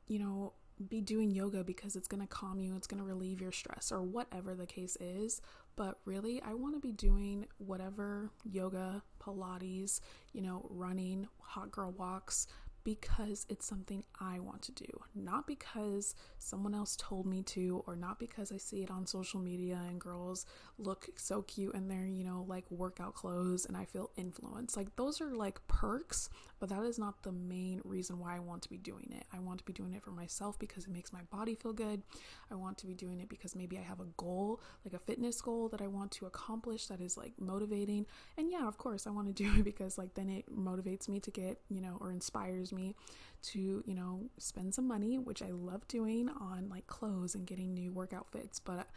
you 0.07 0.19
know, 0.19 0.53
be 0.89 1.01
doing 1.01 1.31
yoga 1.31 1.63
because 1.63 1.95
it's 1.95 2.07
going 2.07 2.21
to 2.21 2.27
calm 2.27 2.59
you, 2.59 2.75
it's 2.75 2.87
going 2.87 2.99
to 3.01 3.05
relieve 3.05 3.41
your 3.41 3.51
stress, 3.51 3.91
or 3.91 4.01
whatever 4.01 4.55
the 4.55 4.65
case 4.65 4.97
is. 4.99 5.41
but 5.75 5.99
really 6.05 6.41
I 6.41 6.53
want 6.53 6.75
to 6.75 6.79
be 6.79 6.91
doing 6.91 7.45
whatever 7.57 8.29
yoga, 8.43 9.03
Pilates, 9.21 10.01
you 10.33 10.41
know, 10.41 10.65
running, 10.69 11.27
hot 11.39 11.71
girl 11.71 11.91
walks, 11.91 12.47
because 12.83 13.45
it's 13.47 13.65
something 13.65 14.03
I 14.19 14.39
want 14.39 14.61
to 14.63 14.73
do, 14.73 14.99
not 15.15 15.47
because 15.47 16.15
someone 16.37 16.75
else 16.75 16.97
told 16.97 17.25
me 17.25 17.41
to, 17.43 17.81
or 17.87 17.95
not 17.95 18.19
because 18.19 18.51
I 18.51 18.57
see 18.57 18.83
it 18.83 18.91
on 18.91 19.07
social 19.07 19.39
media 19.39 19.79
and 19.87 20.01
girls 20.01 20.45
look 20.77 21.07
so 21.15 21.43
cute 21.43 21.73
in 21.75 21.87
their, 21.87 22.05
you 22.05 22.25
know, 22.25 22.43
like 22.45 22.69
workout 22.69 23.13
clothes 23.13 23.65
and 23.65 23.77
I 23.77 23.85
feel 23.85 24.11
influenced. 24.17 24.75
Like, 24.75 24.93
those 24.97 25.21
are 25.21 25.33
like 25.33 25.65
perks, 25.67 26.27
but 26.63 26.69
that 26.69 26.85
is 26.85 26.97
not 26.97 27.21
the 27.23 27.31
main 27.33 27.81
reason 27.83 28.19
why 28.19 28.37
I 28.37 28.39
want 28.39 28.61
to 28.61 28.69
be 28.69 28.77
doing 28.77 29.11
it. 29.11 29.25
I 29.33 29.39
want 29.39 29.57
to 29.57 29.65
be 29.65 29.73
doing 29.73 29.95
it 29.95 30.01
for 30.01 30.11
myself 30.11 30.57
because 30.57 30.85
it 30.85 30.91
makes 30.91 31.11
my 31.11 31.19
body 31.29 31.55
feel 31.55 31.73
good. 31.73 32.03
I 32.49 32.55
want 32.55 32.77
to 32.77 32.87
be 32.87 32.93
doing 32.93 33.19
it 33.19 33.27
because 33.27 33.53
maybe 33.53 33.77
I 33.77 33.81
have 33.81 33.99
a 33.99 34.05
goal, 34.15 34.61
like 34.85 34.93
a 34.93 34.99
fitness 34.99 35.41
goal 35.41 35.67
that 35.67 35.81
I 35.81 35.87
want 35.87 36.11
to 36.11 36.25
accomplish 36.25 36.87
that 36.87 37.01
is 37.01 37.17
like 37.17 37.33
motivating. 37.37 38.05
And 38.37 38.49
yeah, 38.49 38.65
of 38.65 38.77
course, 38.77 39.05
I 39.05 39.09
want 39.09 39.27
to 39.27 39.33
do 39.33 39.53
it 39.59 39.63
because 39.65 39.97
like 39.97 40.13
then 40.13 40.29
it 40.29 40.45
motivates 40.57 41.09
me 41.09 41.19
to 41.19 41.31
get, 41.31 41.59
you 41.67 41.81
know, 41.81 41.97
or 41.99 42.11
inspires 42.11 42.71
me 42.71 42.95
to, 43.41 43.83
you 43.85 43.93
know, 43.93 44.21
spend 44.37 44.73
some 44.73 44.87
money, 44.87 45.17
which 45.17 45.41
I 45.41 45.51
love 45.51 45.85
doing 45.89 46.29
on 46.29 46.69
like 46.69 46.87
clothes 46.87 47.35
and 47.35 47.45
getting 47.45 47.73
new 47.73 47.91
workout 47.91 48.31
fits, 48.31 48.61
but 48.61 48.87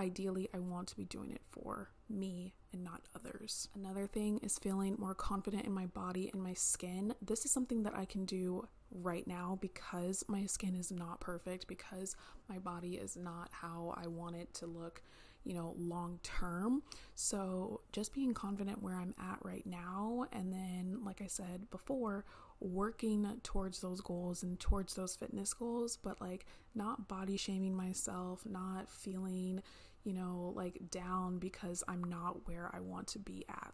ideally 0.00 0.48
I 0.54 0.58
want 0.58 0.88
to 0.88 0.96
be 0.96 1.04
doing 1.04 1.30
it 1.30 1.42
for 1.46 1.90
me 2.08 2.54
and 2.72 2.82
not 2.82 3.02
others. 3.14 3.68
Another 3.74 4.06
thing 4.06 4.38
is 4.42 4.58
feeling 4.58 4.96
more 4.98 5.14
confident 5.14 5.66
in 5.66 5.72
my 5.72 5.86
body 5.86 6.30
and 6.32 6.42
my 6.42 6.54
skin. 6.54 7.14
This 7.20 7.44
is 7.44 7.52
something 7.52 7.82
that 7.82 7.94
I 7.94 8.06
can 8.06 8.24
do 8.24 8.66
right 8.90 9.26
now 9.26 9.58
because 9.60 10.24
my 10.26 10.46
skin 10.46 10.74
is 10.74 10.90
not 10.90 11.20
perfect, 11.20 11.68
because 11.68 12.16
my 12.48 12.58
body 12.58 12.94
is 12.94 13.16
not 13.16 13.50
how 13.52 13.94
I 14.02 14.08
want 14.08 14.36
it 14.36 14.52
to 14.54 14.66
look, 14.66 15.02
you 15.44 15.54
know, 15.54 15.74
long 15.76 16.18
term. 16.22 16.82
So 17.14 17.82
just 17.92 18.14
being 18.14 18.34
confident 18.34 18.82
where 18.82 18.96
I'm 18.96 19.14
at 19.18 19.38
right 19.42 19.66
now, 19.66 20.26
and 20.32 20.52
then, 20.52 21.00
like 21.04 21.20
I 21.22 21.28
said 21.28 21.70
before, 21.70 22.24
working 22.58 23.26
towards 23.42 23.80
those 23.80 24.00
goals 24.00 24.42
and 24.42 24.58
towards 24.58 24.94
those 24.94 25.14
fitness 25.14 25.54
goals, 25.54 25.96
but 25.96 26.20
like 26.20 26.46
not 26.74 27.08
body 27.08 27.36
shaming 27.36 27.74
myself, 27.74 28.42
not 28.44 28.90
feeling, 28.90 29.62
you 30.04 30.12
know, 30.12 30.52
like 30.54 30.90
down 30.90 31.38
because 31.38 31.82
I'm 31.88 32.04
not 32.04 32.46
where 32.46 32.70
I 32.72 32.80
want 32.80 33.08
to 33.08 33.18
be 33.18 33.44
at. 33.48 33.72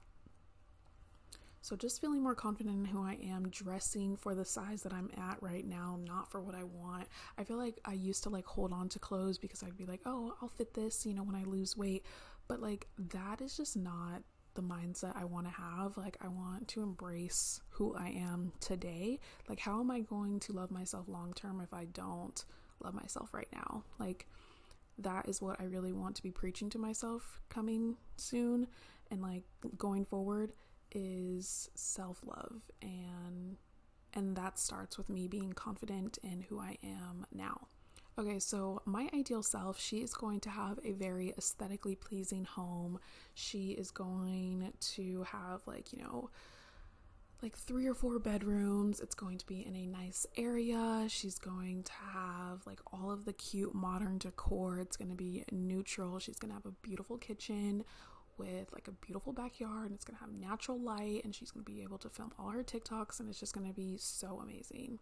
So 1.63 1.75
just 1.75 2.01
feeling 2.01 2.23
more 2.23 2.37
confident 2.37 2.77
in 2.79 2.85
who 2.85 3.03
I 3.05 3.19
am, 3.29 3.49
dressing 3.49 4.17
for 4.17 4.37
the 4.37 4.45
size 4.45 4.83
that 4.83 4.93
I'm 4.93 5.11
at 5.17 5.43
right 5.43 5.67
now, 5.67 5.99
not 6.05 6.31
for 6.31 6.41
what 6.41 6.55
I 6.55 6.63
want. 6.63 7.09
I 7.37 7.43
feel 7.43 7.57
like 7.57 7.81
I 7.85 7.95
used 7.95 8.23
to 8.23 8.29
like 8.29 8.47
hold 8.47 8.73
on 8.73 8.89
to 8.91 9.01
clothes 9.01 9.39
because 9.39 9.65
I'd 9.65 9.77
be 9.77 9.85
like, 9.85 10.03
"Oh, 10.07 10.35
I'll 10.41 10.49
fit 10.49 10.75
this, 10.75 11.05
you 11.05 11.13
know, 11.13 11.25
when 11.25 11.35
I 11.35 11.43
lose 11.43 11.77
weight." 11.77 12.05
But 12.47 12.61
like 12.61 12.87
that 12.99 13.41
is 13.41 13.57
just 13.57 13.77
not 13.77 14.23
the 14.57 14.63
mindset 14.63 15.17
I 15.17 15.25
want 15.25 15.47
to 15.47 15.53
have. 15.53 15.97
Like, 15.97 16.17
I 16.21 16.29
want 16.29 16.67
to 16.69 16.83
embrace 16.83 17.61
who 17.71 17.95
I 17.95 18.09
am 18.09 18.53
today. 18.59 19.21
Like, 19.49 19.61
how 19.61 19.81
am 19.81 19.91
I 19.91 20.01
going 20.01 20.41
to 20.41 20.53
love 20.53 20.71
myself 20.73 21.07
long 21.09 21.33
term 21.35 21.61
if 21.61 21.73
I 21.73 21.85
don't 21.85 22.45
love 22.83 22.95
myself 22.95 23.33
right 23.33 23.49
now? 23.53 23.85
Like, 24.01 24.27
that 24.99 25.29
is 25.29 25.43
what 25.43 25.61
I 25.61 25.65
really 25.65 25.93
want 25.93 26.17
to 26.17 26.23
be 26.23 26.31
preaching 26.31 26.71
to 26.71 26.79
myself 26.79 27.41
coming 27.49 27.97
soon 28.17 28.67
and 29.11 29.23
like 29.23 29.45
going 29.77 30.05
forward 30.05 30.53
is 30.93 31.71
self-love 31.75 32.63
and 32.81 33.57
and 34.15 34.35
that 34.37 34.59
starts 34.59 34.97
with 34.97 35.11
me 35.11 35.29
being 35.29 35.53
confident 35.53 36.19
in 36.23 36.41
who 36.49 36.59
I 36.59 36.79
am 36.83 37.27
now. 37.31 37.69
Okay, 38.19 38.39
so 38.39 38.81
my 38.87 39.11
ideal 39.13 39.43
self, 39.43 39.79
she 39.79 39.99
is 39.99 40.15
going 40.15 40.41
to 40.41 40.49
have 40.49 40.79
a 40.83 40.93
very 40.93 41.35
aesthetically 41.37 41.95
pleasing 41.95 42.47
home. 42.47 42.99
She 43.35 43.73
is 43.73 43.91
going 43.91 44.73
to 44.95 45.25
have, 45.25 45.61
like, 45.67 45.93
you 45.93 45.99
know, 45.99 46.31
like 47.43 47.57
three 47.57 47.87
or 47.87 47.95
four 47.95 48.19
bedrooms. 48.19 49.01
It's 49.01 49.15
going 49.15 49.39
to 49.39 49.47
be 49.47 49.65
in 49.67 49.77
a 49.77 49.87
nice 49.87 50.27
area. 50.37 51.05
She's 51.09 51.39
going 51.39 51.83
to 51.85 51.93
have 52.13 52.67
like 52.67 52.81
all 52.93 53.11
of 53.11 53.25
the 53.25 53.33
cute 53.33 53.75
modern 53.75 54.19
decor. 54.19 54.79
It's 54.79 54.97
going 54.97 55.11
to 55.11 55.17
be 55.17 55.45
neutral. 55.53 56.19
She's 56.19 56.39
going 56.39 56.51
to 56.51 56.57
have 56.57 56.67
a 56.67 56.87
beautiful 56.87 57.19
kitchen 57.19 57.85
with 58.39 58.73
like 58.73 58.89
a 58.89 58.93
beautiful 58.93 59.33
backyard 59.33 59.87
and 59.87 59.95
it's 59.95 60.05
going 60.05 60.17
to 60.17 60.23
have 60.23 60.33
natural 60.33 60.79
light 60.79 61.23
and 61.25 61.35
she's 61.35 61.51
going 61.51 61.65
to 61.65 61.73
be 61.73 61.83
able 61.83 61.99
to 61.99 62.11
film 62.11 62.33
all 62.39 62.51
her 62.51 62.63
TikToks 62.63 63.19
and 63.19 63.29
it's 63.31 63.41
just 63.41 63.55
going 63.55 63.67
to 63.67 63.73
be 63.73 63.97
so 63.99 64.41
amazing. 64.43 64.99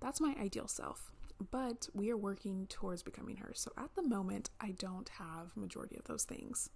That's 0.00 0.20
my 0.20 0.34
ideal 0.40 0.68
self 0.68 1.12
but 1.50 1.88
we 1.94 2.10
are 2.10 2.16
working 2.16 2.66
towards 2.68 3.02
becoming 3.02 3.36
her. 3.36 3.52
So 3.54 3.72
at 3.78 3.94
the 3.94 4.02
moment, 4.02 4.50
I 4.60 4.72
don't 4.72 5.08
have 5.10 5.56
majority 5.56 5.96
of 5.96 6.04
those 6.04 6.24
things. 6.24 6.68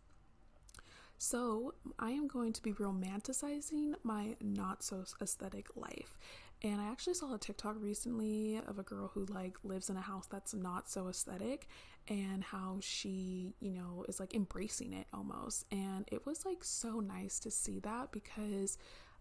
So 1.18 1.74
I 1.98 2.10
am 2.10 2.26
going 2.26 2.52
to 2.52 2.62
be 2.62 2.72
romanticizing 2.72 3.94
my 4.02 4.36
not 4.40 4.82
so 4.82 5.04
aesthetic 5.20 5.68
life. 5.76 6.18
And 6.62 6.80
I 6.80 6.86
actually 6.90 7.14
saw 7.14 7.34
a 7.34 7.38
TikTok 7.38 7.76
recently 7.78 8.60
of 8.66 8.78
a 8.78 8.82
girl 8.82 9.10
who 9.12 9.26
like 9.26 9.56
lives 9.64 9.90
in 9.90 9.96
a 9.96 10.00
house 10.00 10.26
that's 10.26 10.54
not 10.54 10.88
so 10.88 11.08
aesthetic 11.08 11.68
and 12.08 12.42
how 12.42 12.78
she, 12.80 13.54
you 13.60 13.72
know, 13.72 14.04
is 14.08 14.18
like 14.18 14.34
embracing 14.34 14.92
it 14.92 15.06
almost. 15.12 15.66
And 15.70 16.06
it 16.10 16.24
was 16.26 16.46
like 16.46 16.64
so 16.64 17.00
nice 17.00 17.38
to 17.40 17.50
see 17.50 17.80
that 17.80 18.12
because 18.12 18.78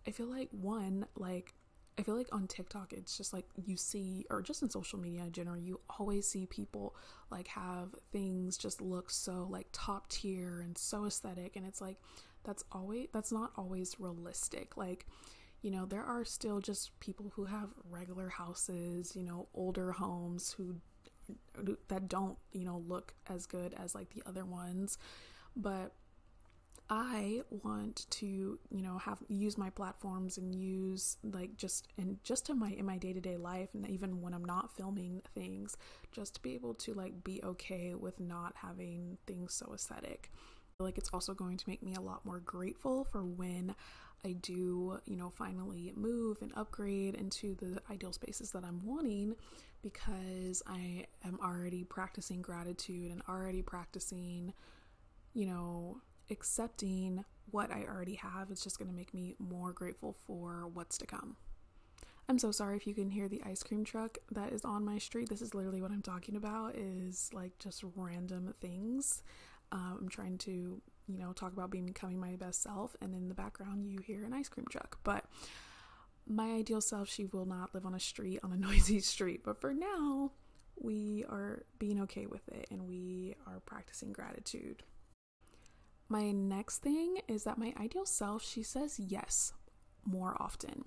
I 0.08 0.12
feel 0.12 0.28
like 0.28 0.50
one, 0.52 1.06
like 1.16 1.54
I 1.98 2.02
feel 2.02 2.16
like 2.16 2.30
on 2.32 2.48
TikTok, 2.48 2.92
it's 2.92 3.16
just 3.16 3.34
like 3.34 3.46
you 3.66 3.78
see, 3.78 4.26
or 4.30 4.42
just 4.42 4.64
in 4.64 4.70
social 4.70 4.98
media 5.00 5.22
in 5.22 5.32
general, 5.32 5.58
you 5.58 5.80
always 6.00 6.28
see 6.28 6.48
people 6.48 6.96
like 7.30 7.48
have 7.50 7.90
things 8.12 8.58
just 8.58 8.82
look 8.82 9.12
so 9.12 9.48
like 9.50 9.68
top 9.72 10.10
tier 10.10 10.60
and 10.62 10.78
so 10.78 11.06
aesthetic. 11.06 11.56
And 11.56 11.66
it's 11.66 11.82
like, 11.82 11.98
that's 12.44 12.64
always, 12.72 13.08
that's 13.14 13.32
not 13.32 13.52
always 13.58 14.00
realistic. 14.00 14.76
Like, 14.76 15.06
you 15.62 15.70
know, 15.72 15.86
there 15.86 16.04
are 16.04 16.26
still 16.26 16.60
just 16.60 17.00
people 17.00 17.32
who 17.36 17.46
have 17.46 17.70
regular 17.90 18.30
houses, 18.30 19.16
you 19.16 19.24
know, 19.24 19.48
older 19.54 19.92
homes 19.92 20.52
who, 20.58 20.76
that 21.88 22.10
don't, 22.10 22.38
you 22.52 22.66
know, 22.66 22.84
look 22.88 23.14
as 23.28 23.46
good 23.46 23.74
as 23.76 23.96
like 23.96 24.10
the 24.10 24.24
other 24.26 24.46
ones. 24.46 24.98
But 25.56 25.94
I 26.90 27.42
want 27.50 28.06
to, 28.12 28.60
you 28.70 28.82
know, 28.82 28.98
have 28.98 29.20
use 29.28 29.58
my 29.58 29.70
platforms 29.70 30.38
and 30.38 30.54
use 30.54 31.18
like 31.24 31.56
just 31.58 31.88
and 31.98 32.18
just 32.24 32.50
in 32.50 32.60
my 32.60 32.70
in 32.70 32.86
my 32.86 32.98
day-to-day 32.98 33.38
life 33.38 33.70
and 33.74 33.90
even 33.90 34.22
when 34.22 34.34
I'm 34.34 34.46
not 34.46 34.75
filming 34.75 35.22
things, 35.34 35.78
just 36.12 36.36
to 36.36 36.42
be 36.42 36.54
able 36.54 36.74
to 36.75 36.94
like 36.94 37.24
be 37.24 37.42
okay 37.44 37.94
with 37.96 38.20
not 38.20 38.54
having 38.58 39.18
things 39.25 39.54
so 39.54 39.72
aesthetic. 39.74 40.32
Like 40.80 40.98
it's 40.98 41.10
also 41.13 41.34
going 41.34 41.58
to 41.58 41.70
make 41.70 41.82
me 41.82 41.96
a 41.96 42.02
lot 42.02 42.25
more 42.25 42.40
grateful 42.40 43.06
for 43.06 43.24
when 43.24 43.75
I 44.25 44.34
do, 44.34 45.00
you 45.06 45.18
know, 45.18 45.30
finally 45.30 45.94
move 45.96 46.42
and 46.42 46.52
upgrade 46.56 47.16
into 47.16 47.56
the 47.56 47.82
ideal 47.92 48.13
spaces 48.13 48.52
that 48.52 48.63
I'm 48.63 48.86
wanting 48.86 49.36
because 49.82 50.63
I 50.66 51.08
am 51.25 51.40
already 51.44 51.84
practicing 51.84 52.42
gratitude 52.42 53.12
and 53.12 53.22
already 53.28 53.62
practicing, 53.62 54.54
you 55.34 55.46
know, 55.46 55.98
accepting 56.34 57.24
what 57.50 57.72
I 57.72 57.86
already 57.88 58.16
have 58.16 58.52
is 58.52 58.62
just 58.62 58.78
going 58.78 58.90
to 58.90 58.96
make 58.96 59.13
me 59.13 59.36
more 59.40 59.72
grateful 59.72 60.16
for 60.28 60.68
what's 60.74 60.98
to 60.98 61.06
come. 61.06 61.38
I'm 62.28 62.40
so 62.40 62.52
sorry 62.52 62.78
if 62.78 62.88
you 62.88 62.94
can 62.94 63.10
hear 63.10 63.28
the 63.28 63.42
ice 63.46 63.63
cream 63.63 63.84
truck 63.84 64.18
that 64.32 64.54
is 64.54 64.63
on 64.63 64.86
my 64.86 64.98
street. 64.98 65.30
This 65.30 65.42
is 65.42 65.54
literally 65.54 65.82
what 65.82 65.92
I'm 65.92 66.02
talking 66.02 66.36
about 66.36 66.75
is 66.75 67.30
like 67.34 67.58
just 67.60 67.84
random 67.96 68.54
things. 68.62 69.24
Um, 69.72 69.98
I'm 70.02 70.10
trying 70.10 70.38
to, 70.40 70.82
you 71.08 71.18
know, 71.18 71.34
talk 71.34 71.54
about 71.54 71.70
being 71.70 71.86
becoming 71.86 72.20
my 72.20 72.36
best 72.36 72.63
self 72.63 72.96
and 73.02 73.13
in 73.13 73.28
the 73.28 73.36
background 73.36 73.86
you 73.86 74.00
hear 74.00 74.24
an 74.24 74.34
ice 74.34 74.48
cream 74.48 74.66
truck. 74.70 75.00
But 75.04 75.25
my 76.25 76.54
ideal 76.54 76.82
self, 76.82 77.10
she 77.10 77.25
will 77.25 77.46
not 77.46 77.74
live 77.74 77.86
on 77.86 77.94
a 77.94 78.00
street 78.00 78.40
on 78.44 78.52
a 78.52 78.58
noisy 78.68 79.00
street. 79.00 79.42
But 79.44 79.60
for 79.60 79.74
now, 79.74 80.32
we 80.80 81.25
are 81.30 81.66
being 81.78 82.02
okay 82.02 82.25
with 82.25 82.48
it 82.50 82.68
and 82.72 82.88
we 82.88 83.36
are 83.46 83.60
practicing 83.66 84.13
gratitude. 84.13 84.84
My 86.10 86.32
next 86.32 86.80
thing 86.80 87.18
is 87.28 87.44
that 87.44 87.58
my 87.58 87.74
ideal 87.80 88.06
self, 88.06 88.44
she 88.44 88.64
says 88.64 89.00
yes 89.00 89.54
more 90.06 90.36
often. 90.40 90.86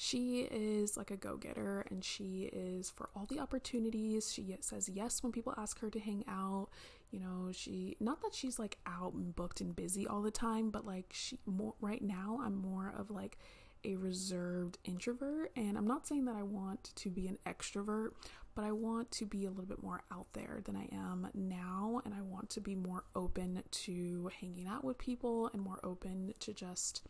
She 0.00 0.42
is 0.42 0.96
like 0.96 1.10
a 1.10 1.16
go 1.16 1.36
getter 1.36 1.84
and 1.90 2.04
she 2.04 2.48
is 2.52 2.88
for 2.88 3.08
all 3.16 3.26
the 3.26 3.40
opportunities. 3.40 4.32
She 4.32 4.54
says 4.60 4.88
yes 4.88 5.24
when 5.24 5.32
people 5.32 5.54
ask 5.56 5.80
her 5.80 5.90
to 5.90 5.98
hang 5.98 6.24
out. 6.28 6.68
You 7.10 7.18
know, 7.18 7.50
she, 7.50 7.96
not 7.98 8.20
that 8.22 8.32
she's 8.32 8.60
like 8.60 8.78
out 8.86 9.14
and 9.14 9.34
booked 9.34 9.60
and 9.60 9.74
busy 9.74 10.06
all 10.06 10.22
the 10.22 10.30
time, 10.30 10.70
but 10.70 10.86
like 10.86 11.06
she, 11.12 11.40
more, 11.46 11.74
right 11.80 12.00
now, 12.00 12.40
I'm 12.44 12.54
more 12.54 12.94
of 12.96 13.10
like 13.10 13.38
a 13.84 13.96
reserved 13.96 14.78
introvert. 14.84 15.50
And 15.56 15.76
I'm 15.76 15.86
not 15.86 16.06
saying 16.06 16.26
that 16.26 16.36
I 16.36 16.44
want 16.44 16.92
to 16.94 17.10
be 17.10 17.26
an 17.26 17.38
extrovert, 17.44 18.10
but 18.54 18.64
I 18.64 18.72
want 18.72 19.10
to 19.12 19.26
be 19.26 19.44
a 19.44 19.50
little 19.50 19.66
bit 19.66 19.82
more 19.82 20.02
out 20.12 20.26
there 20.32 20.60
than 20.64 20.76
I 20.76 20.88
am 20.92 21.28
now. 21.34 22.00
And 22.04 22.12
I 22.12 22.22
want 22.22 22.50
to 22.50 22.60
be 22.60 22.74
more 22.74 23.04
open 23.14 23.62
to 23.70 24.30
hanging 24.40 24.66
out 24.66 24.84
with 24.84 24.98
people 24.98 25.48
and 25.52 25.62
more 25.62 25.78
open 25.84 26.34
to 26.40 26.52
just 26.52 27.02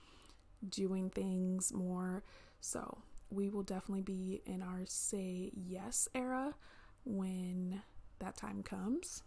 doing 0.69 1.09
things 1.11 1.73
more. 1.73 2.25
So 2.61 2.99
we 3.31 3.49
will 3.49 3.63
definitely 3.63 4.03
be 4.03 4.43
in 4.47 4.63
our 4.63 4.83
say 4.87 5.51
yes 5.55 6.09
era 6.15 6.55
when 7.05 7.83
that 8.19 8.37
time 8.37 8.63
comes. 8.63 9.23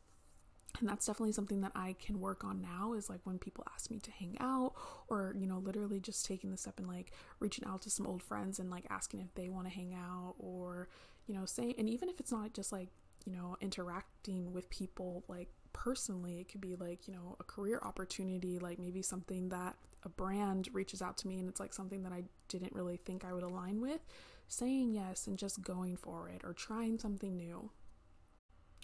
and 0.79 0.87
that's 0.87 1.05
definitely 1.05 1.33
something 1.33 1.61
that 1.61 1.71
I 1.75 1.95
can 1.99 2.19
work 2.19 2.43
on 2.43 2.61
now 2.61 2.93
is 2.93 3.09
like 3.09 3.19
when 3.25 3.37
people 3.37 3.65
ask 3.73 3.91
me 3.91 3.99
to 3.99 4.11
hang 4.11 4.37
out 4.39 4.73
or 5.09 5.35
you 5.37 5.45
know 5.47 5.57
literally 5.59 5.99
just 5.99 6.25
taking 6.25 6.49
the 6.51 6.57
step 6.57 6.79
and 6.79 6.87
like 6.87 7.11
reaching 7.39 7.65
out 7.67 7.81
to 7.83 7.89
some 7.89 8.07
old 8.07 8.23
friends 8.23 8.59
and 8.59 8.69
like 8.69 8.85
asking 8.89 9.19
if 9.19 9.33
they 9.35 9.49
want 9.49 9.67
to 9.67 9.73
hang 9.73 9.93
out 9.93 10.35
or 10.39 10.87
you 11.27 11.33
know 11.33 11.45
saying 11.45 11.73
and 11.77 11.89
even 11.89 12.09
if 12.09 12.19
it's 12.19 12.31
not 12.31 12.53
just 12.53 12.71
like 12.71 12.89
you 13.25 13.31
know 13.31 13.55
interacting 13.61 14.51
with 14.51 14.69
people 14.69 15.23
like 15.27 15.49
personally 15.73 16.39
it 16.39 16.49
could 16.49 16.61
be 16.61 16.75
like 16.75 17.07
you 17.07 17.13
know 17.13 17.35
a 17.39 17.43
career 17.43 17.79
opportunity 17.83 18.59
like 18.59 18.79
maybe 18.79 19.01
something 19.01 19.49
that 19.49 19.75
a 20.03 20.09
brand 20.09 20.67
reaches 20.73 21.01
out 21.01 21.17
to 21.17 21.27
me 21.27 21.39
and 21.39 21.47
it's 21.47 21.59
like 21.59 21.73
something 21.73 22.03
that 22.03 22.11
I 22.11 22.23
didn't 22.47 22.73
really 22.73 22.97
think 22.97 23.23
I 23.23 23.33
would 23.33 23.43
align 23.43 23.79
with 23.81 24.01
saying 24.47 24.93
yes 24.93 25.27
and 25.27 25.37
just 25.37 25.61
going 25.61 25.95
for 25.95 26.27
it 26.27 26.41
or 26.43 26.53
trying 26.53 26.99
something 26.99 27.37
new 27.37 27.69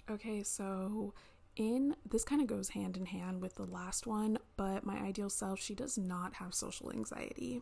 okay 0.09 0.43
so 0.43 1.13
in 1.57 1.95
this 2.09 2.23
kind 2.23 2.41
of 2.41 2.47
goes 2.47 2.69
hand 2.69 2.95
in 2.95 3.07
hand 3.07 3.41
with 3.41 3.55
the 3.55 3.65
last 3.65 4.05
one, 4.05 4.37
but 4.55 4.85
my 4.85 4.97
ideal 4.99 5.29
self, 5.29 5.59
she 5.59 5.73
does 5.73 5.97
not 5.97 6.35
have 6.35 6.53
social 6.53 6.91
anxiety. 6.91 7.61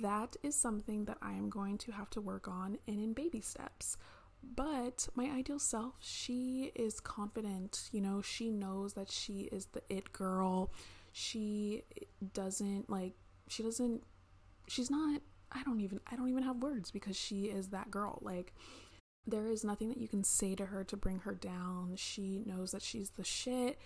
That 0.00 0.36
is 0.42 0.54
something 0.54 1.06
that 1.06 1.18
I 1.22 1.32
am 1.32 1.48
going 1.48 1.78
to 1.78 1.92
have 1.92 2.10
to 2.10 2.20
work 2.20 2.48
on 2.48 2.78
and 2.86 3.00
in 3.00 3.12
baby 3.12 3.40
steps. 3.40 3.96
But 4.42 5.08
my 5.14 5.24
ideal 5.24 5.58
self, 5.58 5.94
she 6.00 6.70
is 6.74 7.00
confident, 7.00 7.88
you 7.92 8.00
know, 8.00 8.20
she 8.22 8.50
knows 8.50 8.92
that 8.94 9.10
she 9.10 9.48
is 9.52 9.66
the 9.66 9.82
it 9.88 10.12
girl. 10.12 10.72
She 11.12 11.82
doesn't 12.34 12.90
like 12.90 13.14
she 13.48 13.62
doesn't 13.62 14.02
she's 14.68 14.90
not 14.90 15.22
I 15.50 15.62
don't 15.62 15.80
even 15.80 16.00
I 16.10 16.16
don't 16.16 16.28
even 16.28 16.42
have 16.42 16.62
words 16.62 16.90
because 16.90 17.16
she 17.16 17.44
is 17.44 17.68
that 17.68 17.90
girl. 17.90 18.18
Like 18.22 18.52
there 19.26 19.46
is 19.46 19.64
nothing 19.64 19.88
that 19.88 19.98
you 19.98 20.08
can 20.08 20.22
say 20.22 20.54
to 20.54 20.66
her 20.66 20.84
to 20.84 20.96
bring 20.96 21.20
her 21.20 21.34
down. 21.34 21.94
She 21.96 22.42
knows 22.46 22.72
that 22.72 22.82
she's 22.82 23.10
the 23.10 23.24
shit 23.24 23.78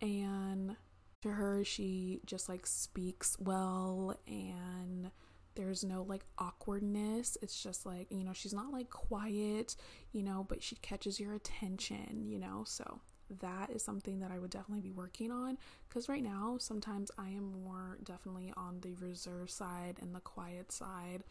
and 0.00 0.76
to 1.22 1.30
her 1.30 1.64
she 1.64 2.20
just 2.26 2.48
like 2.48 2.66
speaks 2.66 3.36
well 3.40 4.14
and 4.28 5.10
there's 5.54 5.84
no 5.84 6.02
like 6.02 6.24
awkwardness. 6.38 7.36
It's 7.42 7.62
just 7.62 7.86
like, 7.86 8.06
you 8.10 8.24
know, 8.24 8.32
she's 8.32 8.54
not 8.54 8.72
like 8.72 8.90
quiet, 8.90 9.76
you 10.12 10.22
know, 10.22 10.44
but 10.48 10.62
she 10.62 10.76
catches 10.76 11.20
your 11.20 11.34
attention, 11.34 12.22
you 12.24 12.38
know. 12.38 12.64
So 12.66 13.00
that 13.40 13.70
is 13.70 13.82
something 13.82 14.20
that 14.20 14.30
I 14.30 14.38
would 14.38 14.50
definitely 14.50 14.82
be 14.82 14.90
working 14.90 15.30
on 15.30 15.58
because 15.88 16.08
right 16.08 16.22
now 16.22 16.56
sometimes 16.58 17.10
I 17.18 17.28
am 17.28 17.62
more 17.64 17.98
definitely 18.04 18.52
on 18.56 18.80
the 18.80 18.94
reserve 18.94 19.50
side 19.50 19.96
and 20.00 20.14
the 20.14 20.20
quiet 20.20 20.70
side 20.70 21.24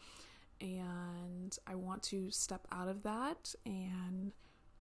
and 0.60 1.56
I 1.66 1.74
want 1.74 2.02
to 2.04 2.30
step 2.30 2.66
out 2.72 2.88
of 2.88 3.02
that 3.04 3.54
and 3.64 4.32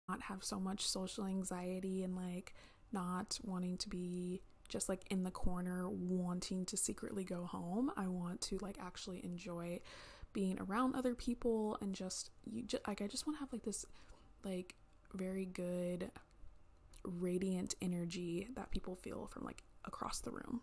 not 0.07 0.21
have 0.24 0.43
so 0.43 0.60
much 0.60 0.88
social 0.88 1.25
anxiety 1.25 2.03
and 2.03 2.15
like 2.15 2.53
not 2.91 3.39
wanting 3.43 3.77
to 3.77 3.89
be 3.89 4.41
just 4.72 4.90
like 4.90 5.01
in 5.12 5.24
the 5.24 5.32
corner 5.32 5.88
wanting 5.90 6.66
to 6.66 6.78
secretly 6.78 7.24
go 7.24 7.46
home. 7.46 7.92
I 7.96 8.08
want 8.08 8.42
to 8.42 8.58
like 8.62 8.78
actually 8.80 9.24
enjoy 9.24 9.80
being 10.34 10.60
around 10.60 10.96
other 10.96 11.13
people 11.13 11.78
and 11.82 11.94
just 11.94 12.32
you 12.46 12.63
just 12.63 12.88
like 12.88 13.01
I 13.01 13.08
just 13.08 13.28
want 13.28 13.38
to 13.38 13.42
have 13.42 13.54
like 13.54 13.63
this 13.63 13.86
like 14.44 14.75
very 15.13 15.46
good 15.46 16.10
radiant 17.04 17.75
energy 17.82 18.48
that 18.56 18.72
people 18.72 18.96
feel 18.96 19.28
from 19.28 19.44
like 19.44 19.63
across 19.86 20.20
the 20.20 20.32
room 20.32 20.62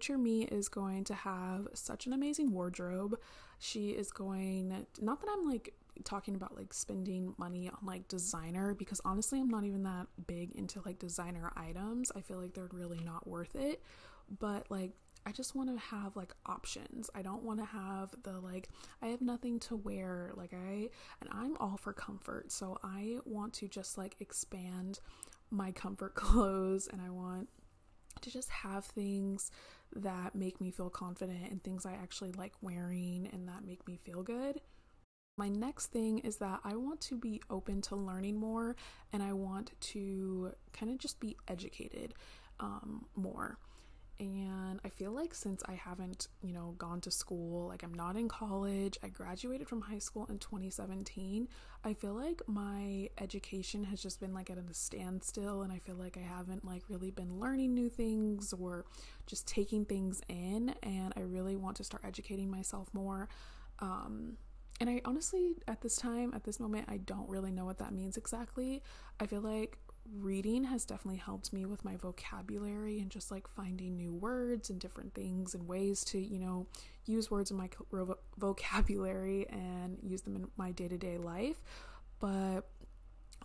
future 0.00 0.16
me 0.16 0.44
is 0.44 0.68
going 0.68 1.04
to 1.04 1.12
have 1.12 1.68
such 1.74 2.06
an 2.06 2.14
amazing 2.14 2.52
wardrobe. 2.52 3.18
She 3.58 3.90
is 3.90 4.10
going, 4.10 4.86
not 4.98 5.20
that 5.20 5.28
I'm 5.30 5.46
like 5.46 5.74
talking 6.04 6.34
about 6.34 6.56
like 6.56 6.72
spending 6.72 7.34
money 7.38 7.68
on 7.68 7.78
like 7.84 8.08
designer 8.08 8.74
because 8.74 9.00
honestly 9.04 9.40
I'm 9.40 9.48
not 9.48 9.64
even 9.64 9.82
that 9.84 10.06
big 10.26 10.52
into 10.52 10.80
like 10.84 10.98
designer 10.98 11.52
items. 11.56 12.10
I 12.14 12.20
feel 12.20 12.38
like 12.38 12.54
they're 12.54 12.68
really 12.72 13.00
not 13.00 13.26
worth 13.26 13.54
it. 13.54 13.82
But 14.38 14.70
like 14.70 14.92
I 15.26 15.32
just 15.32 15.54
want 15.54 15.68
to 15.68 15.76
have 15.76 16.16
like 16.16 16.32
options. 16.46 17.10
I 17.14 17.22
don't 17.22 17.42
want 17.42 17.60
to 17.60 17.66
have 17.66 18.14
the 18.22 18.38
like 18.40 18.68
I 19.02 19.08
have 19.08 19.20
nothing 19.20 19.60
to 19.60 19.76
wear 19.76 20.32
like 20.34 20.54
I 20.54 20.88
and 21.20 21.30
I'm 21.30 21.56
all 21.58 21.76
for 21.76 21.92
comfort. 21.92 22.52
So 22.52 22.78
I 22.82 23.18
want 23.24 23.52
to 23.54 23.68
just 23.68 23.98
like 23.98 24.16
expand 24.20 25.00
my 25.50 25.72
comfort 25.72 26.14
clothes 26.16 26.88
and 26.90 27.00
I 27.02 27.10
want 27.10 27.48
to 28.20 28.30
just 28.30 28.50
have 28.50 28.84
things 28.84 29.50
that 29.94 30.34
make 30.34 30.60
me 30.60 30.70
feel 30.70 30.90
confident 30.90 31.50
and 31.50 31.62
things 31.62 31.84
I 31.84 31.92
actually 31.92 32.32
like 32.32 32.52
wearing 32.60 33.28
and 33.32 33.48
that 33.48 33.64
make 33.64 33.86
me 33.86 33.98
feel 34.02 34.22
good. 34.22 34.60
My 35.40 35.48
next 35.48 35.86
thing 35.86 36.18
is 36.18 36.36
that 36.36 36.60
I 36.64 36.76
want 36.76 37.00
to 37.00 37.16
be 37.16 37.40
open 37.48 37.80
to 37.82 37.96
learning 37.96 38.38
more 38.38 38.76
and 39.10 39.22
I 39.22 39.32
want 39.32 39.72
to 39.80 40.52
kind 40.74 40.92
of 40.92 40.98
just 40.98 41.18
be 41.18 41.34
educated 41.48 42.12
um, 42.60 43.06
more. 43.16 43.56
And 44.18 44.80
I 44.84 44.90
feel 44.90 45.12
like 45.12 45.32
since 45.32 45.62
I 45.64 45.72
haven't, 45.72 46.28
you 46.42 46.52
know, 46.52 46.74
gone 46.76 47.00
to 47.00 47.10
school, 47.10 47.68
like 47.68 47.82
I'm 47.82 47.94
not 47.94 48.16
in 48.16 48.28
college, 48.28 48.98
I 49.02 49.08
graduated 49.08 49.66
from 49.66 49.80
high 49.80 49.98
school 49.98 50.26
in 50.28 50.38
2017. 50.40 51.48
I 51.84 51.94
feel 51.94 52.12
like 52.12 52.42
my 52.46 53.08
education 53.18 53.84
has 53.84 54.02
just 54.02 54.20
been 54.20 54.34
like 54.34 54.50
at 54.50 54.58
a 54.58 54.74
standstill, 54.74 55.62
and 55.62 55.72
I 55.72 55.78
feel 55.78 55.94
like 55.94 56.18
I 56.18 56.20
haven't 56.20 56.66
like 56.66 56.82
really 56.90 57.10
been 57.10 57.40
learning 57.40 57.72
new 57.72 57.88
things 57.88 58.52
or 58.52 58.84
just 59.26 59.48
taking 59.48 59.86
things 59.86 60.20
in. 60.28 60.74
And 60.82 61.14
I 61.16 61.20
really 61.20 61.56
want 61.56 61.78
to 61.78 61.84
start 61.84 62.04
educating 62.04 62.50
myself 62.50 62.92
more. 62.92 63.30
Um, 63.78 64.36
and 64.80 64.88
I 64.88 65.02
honestly, 65.04 65.56
at 65.68 65.82
this 65.82 65.96
time, 65.96 66.32
at 66.34 66.44
this 66.44 66.58
moment, 66.58 66.86
I 66.88 66.96
don't 66.96 67.28
really 67.28 67.52
know 67.52 67.66
what 67.66 67.78
that 67.78 67.92
means 67.92 68.16
exactly. 68.16 68.82
I 69.20 69.26
feel 69.26 69.42
like 69.42 69.76
reading 70.16 70.64
has 70.64 70.84
definitely 70.84 71.18
helped 71.18 71.52
me 71.52 71.66
with 71.66 71.84
my 71.84 71.96
vocabulary 71.96 72.98
and 72.98 73.10
just 73.10 73.30
like 73.30 73.46
finding 73.46 73.96
new 73.96 74.12
words 74.12 74.70
and 74.70 74.80
different 74.80 75.14
things 75.14 75.54
and 75.54 75.68
ways 75.68 76.02
to, 76.06 76.18
you 76.18 76.38
know, 76.38 76.66
use 77.04 77.30
words 77.30 77.50
in 77.50 77.58
my 77.58 77.68
vocabulary 78.38 79.46
and 79.50 79.98
use 80.02 80.22
them 80.22 80.34
in 80.34 80.48
my 80.56 80.72
day 80.72 80.88
to 80.88 80.96
day 80.96 81.18
life. 81.18 81.60
But 82.18 82.62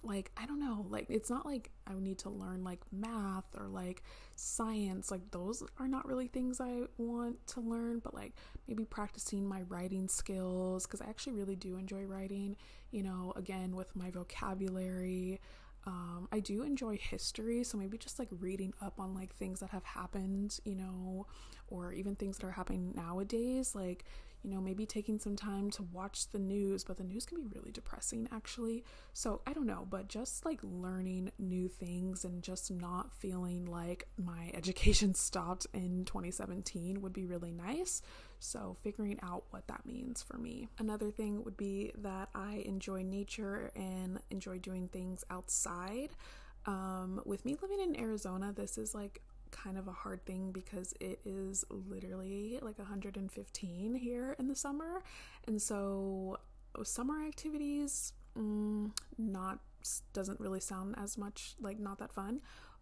like, 0.05 0.31
I 0.37 0.45
don't 0.45 0.59
know, 0.59 0.85
like, 0.89 1.07
it's 1.09 1.29
not 1.29 1.45
like 1.45 1.71
I 1.87 1.93
need 1.95 2.19
to 2.19 2.29
learn 2.29 2.63
like 2.63 2.79
math 2.91 3.45
or 3.57 3.67
like 3.67 4.03
science. 4.35 5.11
Like, 5.11 5.31
those 5.31 5.63
are 5.79 5.87
not 5.87 6.07
really 6.07 6.27
things 6.27 6.59
I 6.61 6.83
want 6.97 7.45
to 7.47 7.61
learn, 7.61 7.99
but 7.99 8.13
like 8.13 8.33
maybe 8.67 8.85
practicing 8.85 9.47
my 9.47 9.63
writing 9.63 10.07
skills 10.07 10.85
because 10.85 11.01
I 11.01 11.09
actually 11.09 11.33
really 11.33 11.55
do 11.55 11.77
enjoy 11.77 12.03
writing, 12.03 12.55
you 12.91 13.03
know, 13.03 13.33
again 13.35 13.75
with 13.75 13.95
my 13.95 14.09
vocabulary. 14.11 15.39
Um, 15.87 16.27
I 16.31 16.39
do 16.39 16.63
enjoy 16.63 16.97
history, 16.97 17.63
so 17.63 17.77
maybe 17.77 17.97
just 17.97 18.17
like 18.17 18.29
reading 18.39 18.73
up 18.81 18.99
on 18.99 19.13
like 19.13 19.35
things 19.35 19.59
that 19.59 19.69
have 19.69 19.83
happened, 19.83 20.59
you 20.65 20.75
know, 20.75 21.27
or 21.67 21.93
even 21.93 22.15
things 22.15 22.37
that 22.37 22.45
are 22.47 22.51
happening 22.51 22.93
nowadays. 22.95 23.75
Like, 23.75 24.05
you 24.45 24.51
know, 24.51 24.61
maybe 24.61 24.85
taking 24.85 25.17
some 25.17 25.35
time 25.35 25.71
to 25.71 25.81
watch 25.91 26.29
the 26.29 26.37
news, 26.37 26.83
but 26.83 26.97
the 26.97 27.03
news 27.03 27.25
can 27.25 27.41
be 27.41 27.47
really 27.55 27.71
depressing 27.71 28.27
actually. 28.31 28.83
So 29.11 29.41
I 29.47 29.53
don't 29.53 29.65
know, 29.65 29.87
but 29.89 30.07
just 30.07 30.45
like 30.45 30.59
learning 30.61 31.31
new 31.39 31.67
things 31.67 32.23
and 32.23 32.43
just 32.43 32.69
not 32.69 33.11
feeling 33.11 33.65
like 33.65 34.07
my 34.23 34.51
education 34.53 35.15
stopped 35.15 35.65
in 35.73 36.05
2017 36.05 37.01
would 37.01 37.11
be 37.11 37.25
really 37.25 37.51
nice. 37.51 38.03
So 38.39 38.77
figuring 38.83 39.17
out 39.23 39.45
what 39.49 39.67
that 39.67 39.83
means 39.83 40.21
for 40.21 40.37
me. 40.37 40.67
Another 40.77 41.09
thing 41.09 41.43
would 41.43 41.57
be 41.57 41.91
that 41.97 42.29
I 42.35 42.63
enjoy 42.67 43.01
nature 43.01 43.71
and 43.75 44.19
enjoy 44.29 44.59
doing 44.59 44.89
things 44.89 45.23
outside. 45.31 46.09
Um, 46.67 47.19
with 47.25 47.45
me 47.45 47.55
living 47.59 47.79
in 47.81 47.99
Arizona, 47.99 48.53
this 48.55 48.77
is 48.77 48.93
like 48.93 49.21
kind 49.55 49.77
of 49.77 49.87
a 49.87 49.91
hard 49.91 50.25
thing 50.25 50.51
because 50.51 50.93
it 50.99 51.19
is 51.25 51.65
literally 51.69 52.59
like 52.61 52.77
115 52.77 53.95
here 53.95 54.35
in 54.37 54.47
the 54.47 54.55
summer. 54.55 55.03
And 55.47 55.61
so 55.61 56.37
summer 56.83 57.25
activities 57.25 58.13
mm, 58.37 58.91
not 59.17 59.59
doesn't 60.13 60.39
really 60.39 60.59
sound 60.59 60.95
as 60.97 61.17
much 61.17 61.55
like 61.61 61.79
not 61.79 61.99
that 61.99 62.11
fun 62.11 62.41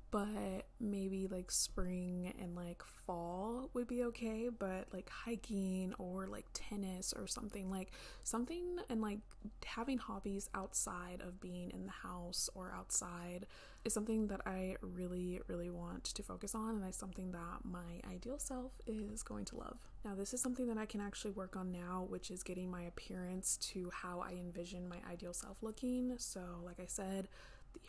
but 0.10 0.68
maybe 0.80 1.28
like 1.28 1.50
spring 1.50 2.32
and 2.40 2.56
like 2.56 2.84
fall 2.84 3.70
would 3.74 3.88
be 3.88 4.04
okay 4.04 4.48
but 4.48 4.86
like 4.94 5.10
hiking 5.10 5.92
or 5.98 6.28
like 6.28 6.46
tennis 6.54 7.14
or 7.18 7.26
something 7.26 7.70
like 7.72 7.92
something 8.24 8.78
and 8.90 9.02
like 9.02 9.18
having 9.66 9.98
hobbies 9.98 10.50
outside 10.54 11.20
of 11.26 11.42
being 11.42 11.72
in 11.72 11.88
the 11.88 12.08
house 12.08 12.48
or 12.54 12.72
outside 12.78 13.48
is 13.86 13.94
something 13.94 14.28
that 14.28 14.42
I 14.46 14.78
really 14.82 15.42
really 15.48 15.70
want 15.70 16.06
to 16.06 16.24
focus 16.24 16.56
on 16.56 16.70
and 16.70 16.84
that's 16.84 16.98
something 16.98 17.32
that 17.32 17.60
my 17.64 18.02
ideal 18.10 18.40
self 18.40 18.72
is 18.88 19.24
going 19.24 19.46
to 19.46 19.58
love. 19.58 19.78
Now 20.06 20.16
this 20.16 20.34
is 20.34 20.42
something 20.42 20.68
that 20.68 20.78
I 20.78 20.86
can 20.86 21.02
actually 21.02 21.32
work 21.32 21.56
on 21.56 21.72
now 21.72 22.06
which 22.08 22.32
is 22.32 22.44
getting 22.44 22.70
my 22.72 22.84
appearance 22.84 23.58
to 23.74 23.90
how 23.94 24.20
I 24.20 24.32
envision 24.32 24.88
my 24.88 24.98
ideal 25.12 25.34
self 25.34 25.58
looking. 25.62 26.16
So 26.18 26.42
like 26.66 26.80
I 26.80 26.88
said, 26.88 27.28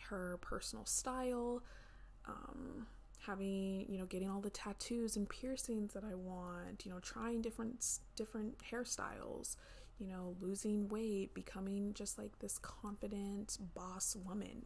her 0.09 0.37
personal 0.41 0.85
style 0.85 1.63
um, 2.27 2.87
having 3.25 3.85
you 3.89 3.97
know 3.97 4.05
getting 4.05 4.29
all 4.29 4.41
the 4.41 4.49
tattoos 4.49 5.15
and 5.15 5.27
piercings 5.29 5.93
that 5.93 6.03
I 6.03 6.15
want, 6.15 6.85
you 6.85 6.91
know, 6.91 6.99
trying 6.99 7.41
different 7.41 7.85
different 8.15 8.57
hairstyles, 8.59 9.55
you 9.99 10.07
know, 10.07 10.35
losing 10.39 10.87
weight, 10.89 11.33
becoming 11.33 11.93
just 11.93 12.17
like 12.17 12.37
this 12.39 12.57
confident 12.59 13.57
boss 13.73 14.15
woman. 14.25 14.65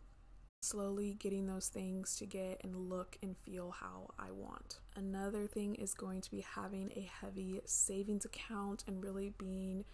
Slowly 0.61 1.15
getting 1.19 1.47
those 1.47 1.67
things 1.67 2.15
to 2.17 2.25
get 2.25 2.61
and 2.63 2.75
look 2.89 3.17
and 3.23 3.37
feel 3.37 3.71
how 3.71 4.09
I 4.19 4.31
want. 4.31 4.79
Another 4.95 5.47
thing 5.47 5.75
is 5.75 5.93
going 5.93 6.21
to 6.21 6.31
be 6.31 6.41
having 6.41 6.91
a 6.95 7.09
heavy 7.21 7.61
savings 7.65 8.25
account 8.25 8.83
and 8.87 9.03
really 9.03 9.33
being 9.37 9.85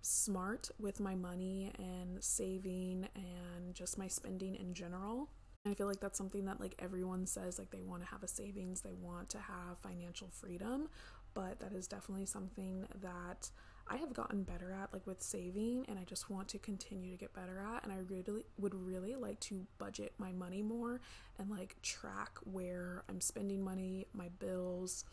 smart 0.00 0.68
with 0.80 0.98
my 0.98 1.14
money 1.14 1.72
and 1.78 2.22
saving 2.22 3.08
and 3.14 3.74
just 3.74 3.96
my 3.96 4.08
spending 4.08 4.56
in 4.56 4.74
general. 4.74 5.28
I 5.64 5.74
feel 5.74 5.86
like 5.86 6.00
that's 6.00 6.18
something 6.18 6.44
that 6.46 6.58
like 6.58 6.74
everyone 6.80 7.24
says 7.26 7.56
like 7.56 7.70
they 7.70 7.82
want 7.82 8.02
to 8.02 8.08
have 8.08 8.24
a 8.24 8.28
savings, 8.28 8.80
they 8.80 8.92
want 8.92 9.28
to 9.30 9.38
have 9.38 9.78
financial 9.80 10.28
freedom, 10.32 10.88
but 11.34 11.60
that 11.60 11.72
is 11.72 11.86
definitely 11.86 12.26
something 12.26 12.86
that 13.00 13.50
I 13.88 13.96
have 13.96 14.14
gotten 14.14 14.42
better 14.42 14.72
at 14.72 14.92
like 14.92 15.06
with 15.06 15.22
saving 15.22 15.84
and 15.88 15.98
I 15.98 16.04
just 16.04 16.30
want 16.30 16.48
to 16.48 16.58
continue 16.58 17.10
to 17.10 17.16
get 17.16 17.34
better 17.34 17.60
at 17.60 17.84
and 17.84 17.92
I 17.92 17.98
really 18.08 18.44
would 18.58 18.74
really 18.74 19.14
like 19.14 19.40
to 19.40 19.66
budget 19.78 20.14
my 20.18 20.32
money 20.32 20.62
more 20.62 21.00
and 21.38 21.50
like 21.50 21.76
track 21.82 22.38
where 22.44 23.02
I'm 23.08 23.20
spending 23.20 23.62
money, 23.62 24.06
my 24.12 24.28
bills, 24.38 25.04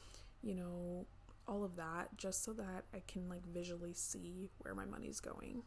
you 0.42 0.56
know, 0.56 1.06
all 1.48 1.64
of 1.64 1.76
that 1.78 2.16
just 2.16 2.44
so 2.44 2.54
that 2.54 2.86
I 2.94 3.02
can 3.08 3.28
like 3.28 3.46
visually 3.48 3.94
see 3.94 4.50
where 4.60 4.76
my 4.76 4.86
money's 4.86 5.20
going. 5.20 5.64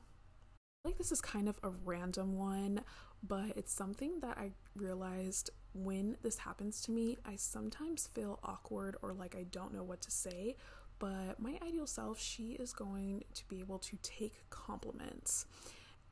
like 0.84 0.98
this 0.98 1.12
is 1.12 1.20
kind 1.20 1.48
of 1.48 1.58
a 1.62 1.70
random 1.84 2.38
one, 2.38 2.82
but 3.22 3.56
it's 3.56 3.72
something 3.72 4.20
that 4.20 4.38
I 4.38 4.52
realized 4.76 5.50
when 5.74 6.16
this 6.22 6.38
happens 6.38 6.80
to 6.82 6.90
me, 6.90 7.18
I 7.24 7.36
sometimes 7.36 8.08
feel 8.14 8.38
awkward 8.42 8.96
or 9.02 9.12
like 9.12 9.34
I 9.36 9.44
don't 9.44 9.74
know 9.74 9.82
what 9.84 10.00
to 10.02 10.10
say 10.10 10.56
but 11.02 11.40
my 11.40 11.58
ideal 11.66 11.88
self, 11.88 12.20
she 12.20 12.52
is 12.52 12.72
going 12.72 13.24
to 13.34 13.44
be 13.48 13.58
able 13.58 13.80
to 13.80 13.98
take 14.04 14.48
compliments. 14.50 15.46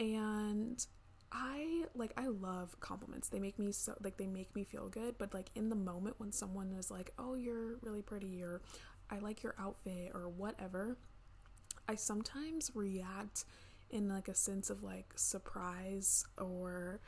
And 0.00 0.85
I 1.31 1.85
like 1.94 2.12
I 2.16 2.26
love 2.26 2.74
compliments. 2.81 3.29
They 3.29 3.38
make 3.38 3.57
me 3.57 3.70
so 3.70 3.94
like 4.03 4.16
they 4.16 4.26
make 4.26 4.53
me 4.57 4.64
feel 4.64 4.88
good, 4.88 5.14
but 5.16 5.33
like 5.33 5.50
in 5.55 5.68
the 5.68 5.76
moment 5.76 6.16
when 6.18 6.33
someone 6.33 6.72
is 6.72 6.90
like, 6.90 7.12
"Oh, 7.20 7.35
you're 7.35 7.76
really 7.83 8.03
pretty," 8.03 8.42
or 8.42 8.62
"I 9.09 9.20
like 9.20 9.44
your 9.44 9.55
outfit," 9.61 10.11
or 10.12 10.29
whatever, 10.29 10.96
I 11.87 11.94
sometimes 11.94 12.72
react 12.74 13.44
in 13.90 14.09
like 14.09 14.26
a 14.26 14.35
sense 14.35 14.70
of 14.70 14.83
like 14.83 15.12
surprise 15.14 16.24
or 16.37 16.98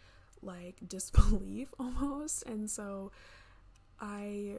like 0.41 0.77
disbelief 0.87 1.75
almost. 1.81 2.45
And 2.47 2.71
so 2.71 3.11
I 3.99 4.59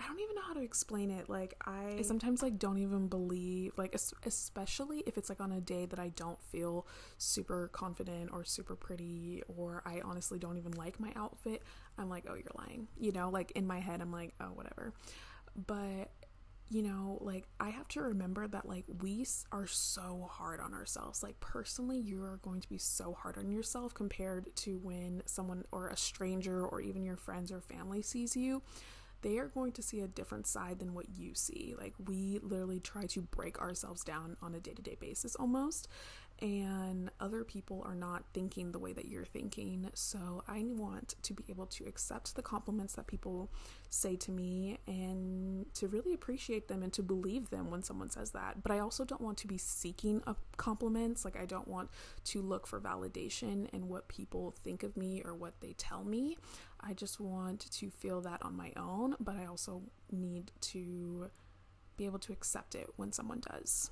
I 0.00 0.06
don't 0.06 0.18
even 0.20 0.34
know 0.34 0.42
how 0.42 0.54
to 0.54 0.62
explain 0.62 1.10
it. 1.10 1.28
Like 1.28 1.54
I, 1.66 1.96
I 1.98 2.02
sometimes 2.02 2.42
like 2.42 2.58
don't 2.58 2.78
even 2.78 3.08
believe 3.08 3.72
like 3.76 3.94
especially 4.24 5.02
if 5.06 5.18
it's 5.18 5.28
like 5.28 5.40
on 5.40 5.52
a 5.52 5.60
day 5.60 5.84
that 5.86 5.98
I 5.98 6.08
don't 6.08 6.42
feel 6.44 6.86
super 7.18 7.68
confident 7.68 8.30
or 8.32 8.44
super 8.44 8.74
pretty 8.74 9.42
or 9.46 9.82
I 9.84 10.00
honestly 10.02 10.38
don't 10.38 10.56
even 10.56 10.72
like 10.72 10.98
my 10.98 11.12
outfit. 11.16 11.62
I'm 11.98 12.08
like, 12.08 12.24
"Oh, 12.28 12.34
you're 12.34 12.52
lying." 12.56 12.88
You 12.98 13.12
know, 13.12 13.28
like 13.28 13.52
in 13.52 13.66
my 13.66 13.78
head 13.80 14.00
I'm 14.00 14.10
like, 14.10 14.32
"Oh, 14.40 14.46
whatever." 14.54 14.94
But 15.66 16.10
you 16.70 16.82
know, 16.82 17.18
like 17.20 17.46
I 17.58 17.70
have 17.70 17.88
to 17.88 18.00
remember 18.00 18.46
that 18.46 18.66
like 18.66 18.84
we 19.02 19.26
are 19.52 19.66
so 19.66 20.28
hard 20.30 20.60
on 20.60 20.72
ourselves. 20.72 21.22
Like 21.22 21.38
personally, 21.40 21.98
you 21.98 22.22
are 22.22 22.38
going 22.42 22.60
to 22.60 22.68
be 22.68 22.78
so 22.78 23.12
hard 23.12 23.36
on 23.36 23.50
yourself 23.50 23.92
compared 23.92 24.54
to 24.56 24.78
when 24.78 25.22
someone 25.26 25.64
or 25.72 25.88
a 25.88 25.96
stranger 25.96 26.64
or 26.64 26.80
even 26.80 27.02
your 27.02 27.16
friends 27.16 27.52
or 27.52 27.60
family 27.60 28.00
sees 28.00 28.34
you 28.36 28.62
they 29.22 29.38
are 29.38 29.48
going 29.48 29.72
to 29.72 29.82
see 29.82 30.00
a 30.00 30.08
different 30.08 30.46
side 30.46 30.78
than 30.78 30.94
what 30.94 31.06
you 31.16 31.34
see. 31.34 31.74
Like, 31.78 31.94
we 32.06 32.38
literally 32.42 32.80
try 32.80 33.04
to 33.06 33.22
break 33.22 33.58
ourselves 33.58 34.02
down 34.02 34.36
on 34.42 34.54
a 34.54 34.60
day 34.60 34.72
to 34.72 34.82
day 34.82 34.96
basis 34.98 35.36
almost 35.36 35.88
and 36.42 37.10
other 37.20 37.44
people 37.44 37.82
are 37.84 37.94
not 37.94 38.24
thinking 38.32 38.72
the 38.72 38.78
way 38.78 38.92
that 38.92 39.06
you're 39.06 39.24
thinking. 39.24 39.90
So 39.94 40.42
I 40.48 40.64
want 40.66 41.16
to 41.22 41.34
be 41.34 41.44
able 41.50 41.66
to 41.66 41.84
accept 41.84 42.34
the 42.34 42.42
compliments 42.42 42.94
that 42.94 43.06
people 43.06 43.50
say 43.90 44.16
to 44.16 44.30
me 44.30 44.78
and 44.86 45.66
to 45.74 45.88
really 45.88 46.14
appreciate 46.14 46.68
them 46.68 46.82
and 46.82 46.92
to 46.94 47.02
believe 47.02 47.50
them 47.50 47.70
when 47.70 47.82
someone 47.82 48.08
says 48.08 48.30
that. 48.30 48.62
But 48.62 48.72
I 48.72 48.78
also 48.78 49.04
don't 49.04 49.20
want 49.20 49.36
to 49.38 49.46
be 49.46 49.58
seeking 49.58 50.22
uh, 50.26 50.34
compliments. 50.56 51.24
Like, 51.24 51.38
I 51.38 51.44
don't 51.44 51.68
want 51.68 51.90
to 52.26 52.40
look 52.40 52.66
for 52.66 52.80
validation 52.80 53.68
in 53.74 53.88
what 53.88 54.08
people 54.08 54.54
think 54.64 54.82
of 54.82 54.96
me 54.96 55.22
or 55.24 55.34
what 55.34 55.60
they 55.60 55.74
tell 55.74 56.04
me. 56.04 56.38
I 56.82 56.94
just 56.94 57.20
want 57.20 57.70
to 57.70 57.90
feel 57.90 58.20
that 58.22 58.42
on 58.42 58.56
my 58.56 58.72
own, 58.76 59.16
but 59.20 59.36
I 59.36 59.46
also 59.46 59.82
need 60.10 60.52
to 60.62 61.30
be 61.96 62.06
able 62.06 62.18
to 62.20 62.32
accept 62.32 62.74
it 62.74 62.88
when 62.96 63.12
someone 63.12 63.40
does 63.40 63.90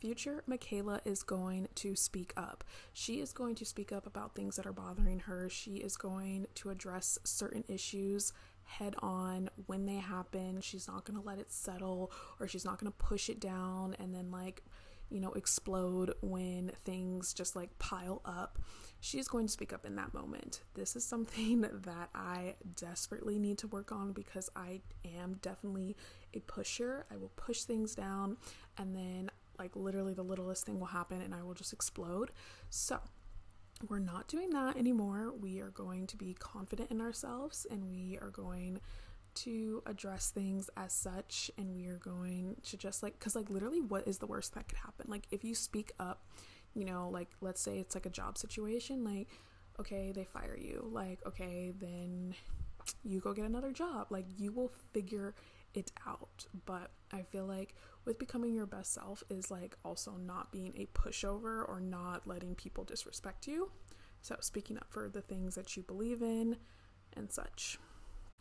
future 0.00 0.42
Michaela 0.46 1.00
is 1.04 1.22
going 1.22 1.68
to 1.74 1.94
speak 1.94 2.32
up. 2.36 2.64
She 2.92 3.20
is 3.20 3.32
going 3.32 3.54
to 3.56 3.64
speak 3.64 3.92
up 3.92 4.06
about 4.06 4.34
things 4.34 4.56
that 4.56 4.66
are 4.66 4.72
bothering 4.72 5.20
her. 5.20 5.48
She 5.48 5.76
is 5.76 5.96
going 5.96 6.46
to 6.56 6.70
address 6.70 7.18
certain 7.24 7.64
issues 7.68 8.32
head 8.64 8.94
on 9.00 9.50
when 9.66 9.84
they 9.84 9.96
happen. 9.96 10.60
She's 10.60 10.88
not 10.88 11.04
going 11.04 11.20
to 11.20 11.26
let 11.26 11.38
it 11.38 11.52
settle 11.52 12.10
or 12.38 12.48
she's 12.48 12.64
not 12.64 12.78
going 12.78 12.90
to 12.90 12.98
push 12.98 13.28
it 13.28 13.40
down 13.40 13.94
and 13.98 14.14
then, 14.14 14.30
like, 14.30 14.62
you 15.10 15.20
know, 15.20 15.32
explode 15.32 16.14
when 16.20 16.72
things 16.84 17.34
just 17.34 17.56
like 17.56 17.78
pile 17.78 18.20
up. 18.24 18.58
She's 19.00 19.28
going 19.28 19.46
to 19.46 19.52
speak 19.52 19.72
up 19.72 19.86
in 19.86 19.96
that 19.96 20.12
moment. 20.12 20.62
This 20.74 20.94
is 20.94 21.04
something 21.04 21.60
that 21.84 22.10
I 22.14 22.54
desperately 22.76 23.38
need 23.38 23.58
to 23.58 23.66
work 23.68 23.92
on 23.92 24.12
because 24.12 24.50
I 24.54 24.80
am 25.16 25.38
definitely 25.42 25.96
a 26.34 26.40
pusher. 26.40 27.06
I 27.10 27.16
will 27.16 27.32
push 27.36 27.62
things 27.62 27.94
down 27.94 28.36
and 28.78 28.94
then 28.94 29.30
like 29.58 29.76
literally 29.76 30.14
the 30.14 30.22
littlest 30.22 30.64
thing 30.64 30.78
will 30.78 30.86
happen 30.86 31.20
and 31.20 31.34
I 31.34 31.42
will 31.42 31.54
just 31.54 31.72
explode. 31.72 32.30
So, 32.70 32.98
we're 33.88 33.98
not 33.98 34.28
doing 34.28 34.50
that 34.50 34.76
anymore. 34.76 35.32
We 35.40 35.60
are 35.60 35.70
going 35.70 36.06
to 36.08 36.16
be 36.16 36.34
confident 36.34 36.90
in 36.90 37.00
ourselves 37.00 37.66
and 37.70 37.90
we 37.90 38.18
are 38.20 38.28
going 38.28 38.78
to 39.44 39.82
address 39.86 40.30
things 40.30 40.70
as 40.76 40.92
such 40.92 41.50
and 41.56 41.74
we 41.74 41.86
are 41.86 41.98
going 41.98 42.56
to 42.62 42.76
just 42.76 43.02
like 43.02 43.18
cuz 43.18 43.34
like 43.34 43.50
literally 43.50 43.80
what 43.80 44.06
is 44.06 44.18
the 44.18 44.26
worst 44.26 44.54
that 44.54 44.68
could 44.68 44.78
happen? 44.78 45.06
Like 45.08 45.26
if 45.30 45.44
you 45.44 45.54
speak 45.54 45.92
up, 45.98 46.26
you 46.74 46.84
know, 46.84 47.08
like 47.08 47.30
let's 47.40 47.60
say 47.60 47.78
it's 47.78 47.94
like 47.94 48.06
a 48.06 48.10
job 48.10 48.38
situation, 48.38 49.04
like 49.04 49.28
okay, 49.78 50.12
they 50.12 50.24
fire 50.24 50.56
you. 50.56 50.88
Like 50.92 51.24
okay, 51.26 51.72
then 51.78 52.34
you 53.04 53.20
go 53.20 53.32
get 53.32 53.44
another 53.44 53.72
job. 53.72 54.08
Like 54.10 54.26
you 54.36 54.52
will 54.52 54.72
figure 54.92 55.34
it 55.74 55.92
out. 56.06 56.46
But 56.66 56.90
I 57.12 57.22
feel 57.22 57.46
like 57.46 57.74
with 58.04 58.18
becoming 58.18 58.54
your 58.54 58.66
best 58.66 58.92
self 58.92 59.22
is 59.30 59.50
like 59.50 59.76
also 59.84 60.12
not 60.12 60.52
being 60.52 60.74
a 60.76 60.86
pushover 60.98 61.68
or 61.68 61.80
not 61.80 62.26
letting 62.26 62.54
people 62.54 62.84
disrespect 62.84 63.46
you. 63.46 63.70
So, 64.22 64.36
speaking 64.40 64.76
up 64.76 64.86
for 64.90 65.08
the 65.08 65.22
things 65.22 65.54
that 65.54 65.76
you 65.76 65.82
believe 65.82 66.22
in 66.22 66.56
and 67.14 67.32
such. 67.32 67.78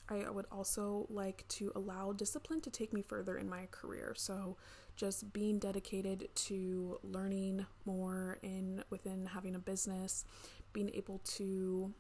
I 0.09 0.29
would 0.29 0.47
also 0.51 1.05
like 1.09 1.47
to 1.49 1.71
allow 1.75 2.13
discipline 2.13 2.61
to 2.61 2.69
take 2.69 2.93
me 2.93 3.01
further 3.01 3.37
in 3.37 3.49
my 3.49 3.67
career. 3.71 4.13
So, 4.17 4.57
just 4.95 5.31
being 5.31 5.59
dedicated 5.59 6.27
to 6.35 6.99
learning 7.03 7.65
more 7.85 8.37
in 8.41 8.83
within 8.89 9.25
having 9.27 9.55
a 9.55 9.59
business, 9.59 10.25
being 10.73 10.91
able 10.93 11.19
to 11.37 11.93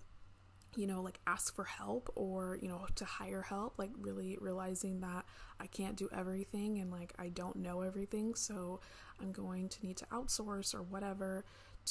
you 0.75 0.85
know, 0.85 1.01
like 1.01 1.19
ask 1.25 1.55
for 1.55 1.63
help 1.63 2.11
or, 2.15 2.59
you 2.61 2.67
know, 2.67 2.85
to 2.95 3.05
hire 3.05 3.41
help, 3.41 3.79
like 3.79 3.89
really 3.99 4.37
realizing 4.39 4.99
that 5.01 5.25
I 5.59 5.67
can't 5.67 5.95
do 5.95 6.09
everything 6.15 6.79
and 6.79 6.91
like 6.91 7.13
I 7.17 7.29
don't 7.29 7.55
know 7.55 7.81
everything. 7.81 8.35
So 8.35 8.79
I'm 9.19 9.31
going 9.31 9.69
to 9.69 9.85
need 9.85 9.97
to 9.97 10.05
outsource 10.07 10.75
or 10.75 10.83
whatever 10.83 11.43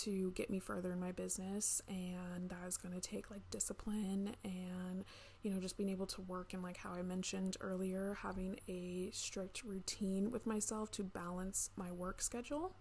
to 0.02 0.32
get 0.32 0.50
me 0.50 0.58
further 0.58 0.92
in 0.92 1.00
my 1.00 1.12
business. 1.12 1.80
And 1.88 2.48
that 2.50 2.66
is 2.66 2.76
going 2.76 2.94
to 2.94 3.00
take 3.00 3.30
like 3.30 3.48
discipline 3.50 4.34
and, 4.44 5.04
you 5.42 5.50
know, 5.50 5.60
just 5.60 5.76
being 5.76 5.90
able 5.90 6.06
to 6.06 6.22
work 6.22 6.54
and 6.54 6.62
like 6.62 6.76
how 6.76 6.92
I 6.92 7.02
mentioned 7.02 7.56
earlier, 7.60 8.18
having 8.22 8.58
a 8.68 9.10
strict 9.12 9.64
routine 9.64 10.30
with 10.30 10.46
myself 10.46 10.90
to 10.92 11.04
balance 11.04 11.70
my 11.76 11.90
work 11.90 12.20
schedule. 12.22 12.76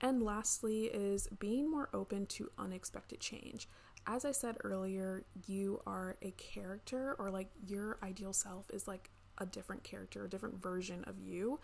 And 0.00 0.22
lastly, 0.22 0.84
is 0.84 1.26
being 1.38 1.70
more 1.70 1.88
open 1.94 2.26
to 2.26 2.50
unexpected 2.58 3.18
change 3.18 3.66
as 4.06 4.24
I 4.24 4.32
said 4.32 4.56
earlier, 4.62 5.24
you 5.46 5.80
are 5.86 6.16
a 6.22 6.30
character, 6.32 7.16
or 7.18 7.30
like 7.30 7.48
your 7.66 7.98
ideal 8.02 8.32
self 8.32 8.70
is 8.70 8.86
like 8.86 9.10
a 9.38 9.46
different 9.46 9.82
character, 9.82 10.24
a 10.24 10.28
different 10.28 10.62
version 10.62 11.04
of 11.04 11.18
you. 11.18 11.58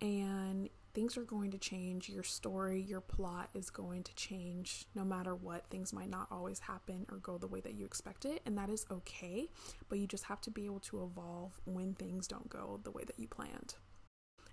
And 0.00 0.68
things 0.94 1.16
are 1.16 1.24
going 1.24 1.50
to 1.50 1.58
change. 1.58 2.08
Your 2.08 2.22
story, 2.22 2.80
your 2.80 3.00
plot 3.00 3.50
is 3.54 3.70
going 3.70 4.02
to 4.04 4.14
change 4.14 4.86
no 4.94 5.04
matter 5.04 5.34
what. 5.34 5.66
Things 5.70 5.92
might 5.92 6.10
not 6.10 6.28
always 6.30 6.60
happen 6.60 7.06
or 7.10 7.18
go 7.18 7.38
the 7.38 7.46
way 7.46 7.60
that 7.60 7.74
you 7.74 7.84
expect 7.84 8.24
it, 8.24 8.42
and 8.46 8.56
that 8.58 8.70
is 8.70 8.86
okay. 8.90 9.48
But 9.88 9.98
you 9.98 10.06
just 10.06 10.24
have 10.24 10.40
to 10.42 10.50
be 10.50 10.66
able 10.66 10.80
to 10.80 11.02
evolve 11.02 11.60
when 11.64 11.94
things 11.94 12.26
don't 12.26 12.48
go 12.48 12.80
the 12.82 12.90
way 12.90 13.04
that 13.04 13.18
you 13.18 13.28
planned. 13.28 13.74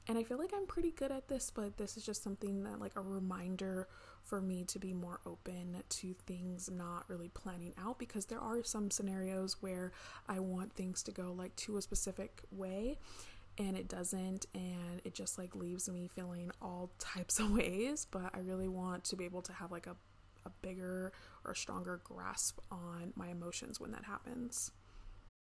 And 0.09 0.17
I 0.17 0.23
feel 0.23 0.37
like 0.37 0.53
I'm 0.55 0.65
pretty 0.65 0.91
good 0.91 1.11
at 1.11 1.27
this, 1.27 1.51
but 1.53 1.77
this 1.77 1.97
is 1.97 2.05
just 2.05 2.23
something 2.23 2.63
that, 2.63 2.79
like, 2.79 2.95
a 2.95 3.01
reminder 3.01 3.89
for 4.23 4.39
me 4.39 4.63
to 4.65 4.79
be 4.79 4.93
more 4.93 5.19
open 5.25 5.75
to 5.89 6.13
things 6.25 6.69
not 6.71 7.03
really 7.09 7.29
planning 7.29 7.73
out 7.77 7.99
because 7.99 8.25
there 8.25 8.39
are 8.39 8.63
some 8.63 8.89
scenarios 8.89 9.57
where 9.61 9.91
I 10.27 10.39
want 10.39 10.73
things 10.73 11.03
to 11.03 11.11
go 11.11 11.33
like 11.37 11.55
to 11.57 11.77
a 11.77 11.81
specific 11.81 12.41
way 12.51 12.99
and 13.57 13.75
it 13.75 13.87
doesn't 13.87 14.45
and 14.53 15.01
it 15.03 15.13
just 15.13 15.37
like 15.37 15.55
leaves 15.55 15.89
me 15.89 16.07
feeling 16.13 16.51
all 16.61 16.91
types 16.99 17.39
of 17.39 17.51
ways 17.55 18.05
but 18.09 18.29
I 18.33 18.39
really 18.39 18.67
want 18.67 19.03
to 19.05 19.15
be 19.15 19.25
able 19.25 19.41
to 19.43 19.53
have 19.53 19.71
like 19.71 19.87
a 19.87 19.95
a 20.47 20.51
bigger 20.61 21.11
or 21.45 21.53
stronger 21.53 22.01
grasp 22.03 22.59
on 22.71 23.13
my 23.15 23.27
emotions 23.27 23.79
when 23.79 23.91
that 23.91 24.05
happens. 24.05 24.71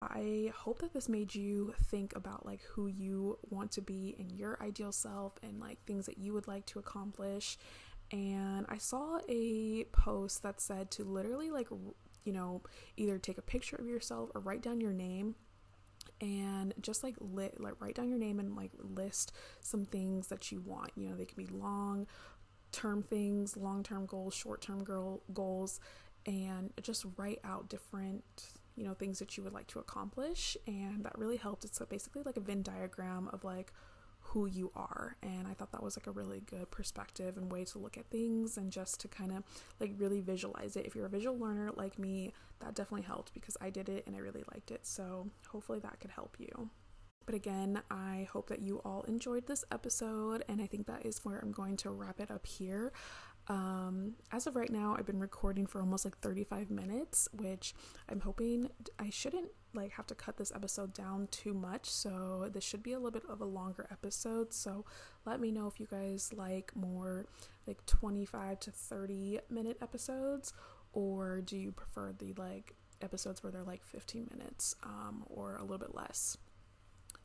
I 0.02 0.52
hope 0.54 0.80
that 0.80 0.92
this 0.92 1.08
made 1.08 1.34
you 1.34 1.74
think 1.84 2.14
about 2.14 2.46
like 2.46 2.60
who 2.62 2.86
you 2.86 3.38
want 3.48 3.72
to 3.72 3.80
be 3.80 4.14
in 4.18 4.30
your 4.30 4.58
ideal 4.62 4.92
self 4.92 5.34
and 5.42 5.58
like 5.58 5.84
things 5.84 6.06
that 6.06 6.18
you 6.18 6.32
would 6.34 6.46
like 6.46 6.66
to 6.66 6.78
accomplish. 6.78 7.58
And 8.12 8.64
I 8.68 8.78
saw 8.78 9.18
a 9.28 9.84
post 9.92 10.42
that 10.42 10.60
said 10.60 10.90
to 10.92 11.04
literally 11.04 11.50
like, 11.50 11.68
you 12.24 12.32
know, 12.32 12.62
either 12.96 13.18
take 13.18 13.38
a 13.38 13.42
picture 13.42 13.76
of 13.76 13.86
yourself 13.86 14.30
or 14.34 14.40
write 14.40 14.62
down 14.62 14.80
your 14.80 14.92
name 14.92 15.34
and 16.20 16.74
just 16.80 17.02
like 17.02 17.14
lit 17.20 17.60
like 17.60 17.74
write 17.80 17.94
down 17.94 18.08
your 18.08 18.18
name 18.18 18.40
and 18.40 18.56
like 18.56 18.72
list 18.78 19.32
some 19.60 19.84
things 19.84 20.28
that 20.28 20.50
you 20.52 20.60
want. 20.60 20.90
You 20.96 21.08
know 21.08 21.16
they 21.16 21.24
can 21.24 21.42
be 21.42 21.50
long 21.52 22.06
term 22.72 23.02
things 23.02 23.56
long 23.56 23.82
term 23.82 24.06
goals 24.06 24.34
short 24.34 24.60
term 24.60 24.84
girl 24.84 25.22
goals 25.32 25.80
and 26.26 26.70
just 26.82 27.06
write 27.16 27.40
out 27.44 27.68
different 27.70 28.22
you 28.76 28.84
know 28.84 28.94
things 28.94 29.18
that 29.18 29.36
you 29.36 29.42
would 29.42 29.54
like 29.54 29.66
to 29.68 29.78
accomplish 29.78 30.56
and 30.66 31.04
that 31.04 31.18
really 31.18 31.36
helped. 31.36 31.64
It's 31.64 31.80
basically 31.88 32.22
like 32.24 32.36
a 32.36 32.40
venn 32.40 32.62
diagram 32.62 33.28
of 33.32 33.44
like 33.44 33.72
who 34.28 34.46
you 34.46 34.70
are. 34.76 35.16
And 35.22 35.46
i 35.46 35.54
thought 35.54 35.72
that 35.72 35.82
was 35.82 35.96
like 35.96 36.06
a 36.06 36.10
really 36.10 36.40
good 36.40 36.70
perspective 36.70 37.36
and 37.36 37.50
way 37.50 37.64
to 37.66 37.78
look 37.78 37.96
at 37.96 38.06
things 38.10 38.56
and 38.56 38.70
just 38.70 39.00
to 39.00 39.08
kind 39.08 39.32
of 39.32 39.42
like 39.80 39.92
really 39.96 40.20
visualize 40.20 40.76
it. 40.76 40.86
If 40.86 40.94
you're 40.94 41.06
a 41.06 41.10
visual 41.10 41.38
learner 41.38 41.70
like 41.74 41.98
me 41.98 42.32
that 42.60 42.74
definitely 42.74 43.06
helped 43.06 43.32
because 43.34 43.56
i 43.60 43.70
did 43.70 43.88
it 43.88 44.04
and 44.06 44.16
i 44.16 44.18
really 44.18 44.44
liked 44.52 44.70
it. 44.70 44.86
So 44.86 45.28
hopefully 45.48 45.78
that 45.80 46.00
could 46.00 46.10
help 46.10 46.36
you. 46.38 46.70
But 47.24 47.34
again, 47.34 47.82
I 47.90 48.26
hope 48.32 48.48
that 48.48 48.62
you 48.62 48.80
all 48.86 49.02
enjoyed 49.02 49.46
this 49.46 49.62
episode, 49.70 50.42
and 50.48 50.62
I 50.62 50.66
think 50.66 50.86
that 50.86 51.04
is 51.04 51.26
where 51.26 51.38
I'm 51.38 51.52
going 51.52 51.76
to 51.78 51.90
wrap 51.90 52.20
it 52.20 52.30
up 52.30 52.46
here. 52.46 52.90
Um, 53.48 54.14
as 54.32 54.46
of 54.46 54.56
right 54.56 54.70
now, 54.70 54.96
I've 54.98 55.04
been 55.04 55.20
recording 55.20 55.66
for 55.66 55.80
almost 55.80 56.06
like 56.06 56.16
35 56.18 56.70
minutes, 56.70 57.28
which 57.34 57.74
I'm 58.08 58.20
hoping 58.20 58.70
I 58.98 59.10
shouldn't 59.10 59.50
like 59.78 59.92
have 59.92 60.06
to 60.08 60.14
cut 60.14 60.36
this 60.36 60.52
episode 60.54 60.92
down 60.92 61.28
too 61.30 61.54
much. 61.54 61.88
So 61.88 62.50
this 62.52 62.64
should 62.64 62.82
be 62.82 62.92
a 62.92 62.98
little 62.98 63.10
bit 63.10 63.24
of 63.28 63.40
a 63.40 63.44
longer 63.44 63.86
episode. 63.90 64.52
So 64.52 64.84
let 65.24 65.40
me 65.40 65.50
know 65.50 65.66
if 65.66 65.80
you 65.80 65.86
guys 65.90 66.32
like 66.34 66.72
more 66.76 67.26
like 67.66 67.84
25 67.86 68.60
to 68.60 68.70
30 68.70 69.40
minute 69.50 69.78
episodes, 69.80 70.52
or 70.92 71.40
do 71.40 71.56
you 71.56 71.72
prefer 71.72 72.12
the 72.18 72.34
like 72.34 72.74
episodes 73.00 73.42
where 73.42 73.52
they're 73.52 73.62
like 73.62 73.84
15 73.84 74.28
minutes 74.36 74.74
um, 74.82 75.24
or 75.26 75.56
a 75.56 75.62
little 75.62 75.78
bit 75.78 75.94
less? 75.94 76.36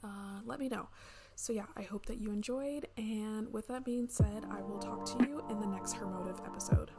Uh, 0.03 0.41
let 0.45 0.59
me 0.59 0.69
know. 0.69 0.89
So, 1.35 1.53
yeah, 1.53 1.65
I 1.75 1.81
hope 1.83 2.05
that 2.07 2.19
you 2.19 2.31
enjoyed. 2.31 2.87
And 2.97 3.51
with 3.51 3.67
that 3.67 3.83
being 3.83 4.07
said, 4.07 4.45
I 4.51 4.61
will 4.61 4.79
talk 4.79 5.05
to 5.17 5.25
you 5.25 5.43
in 5.49 5.59
the 5.59 5.67
next 5.67 5.93
Hermotive 5.93 6.39
episode. 6.45 6.91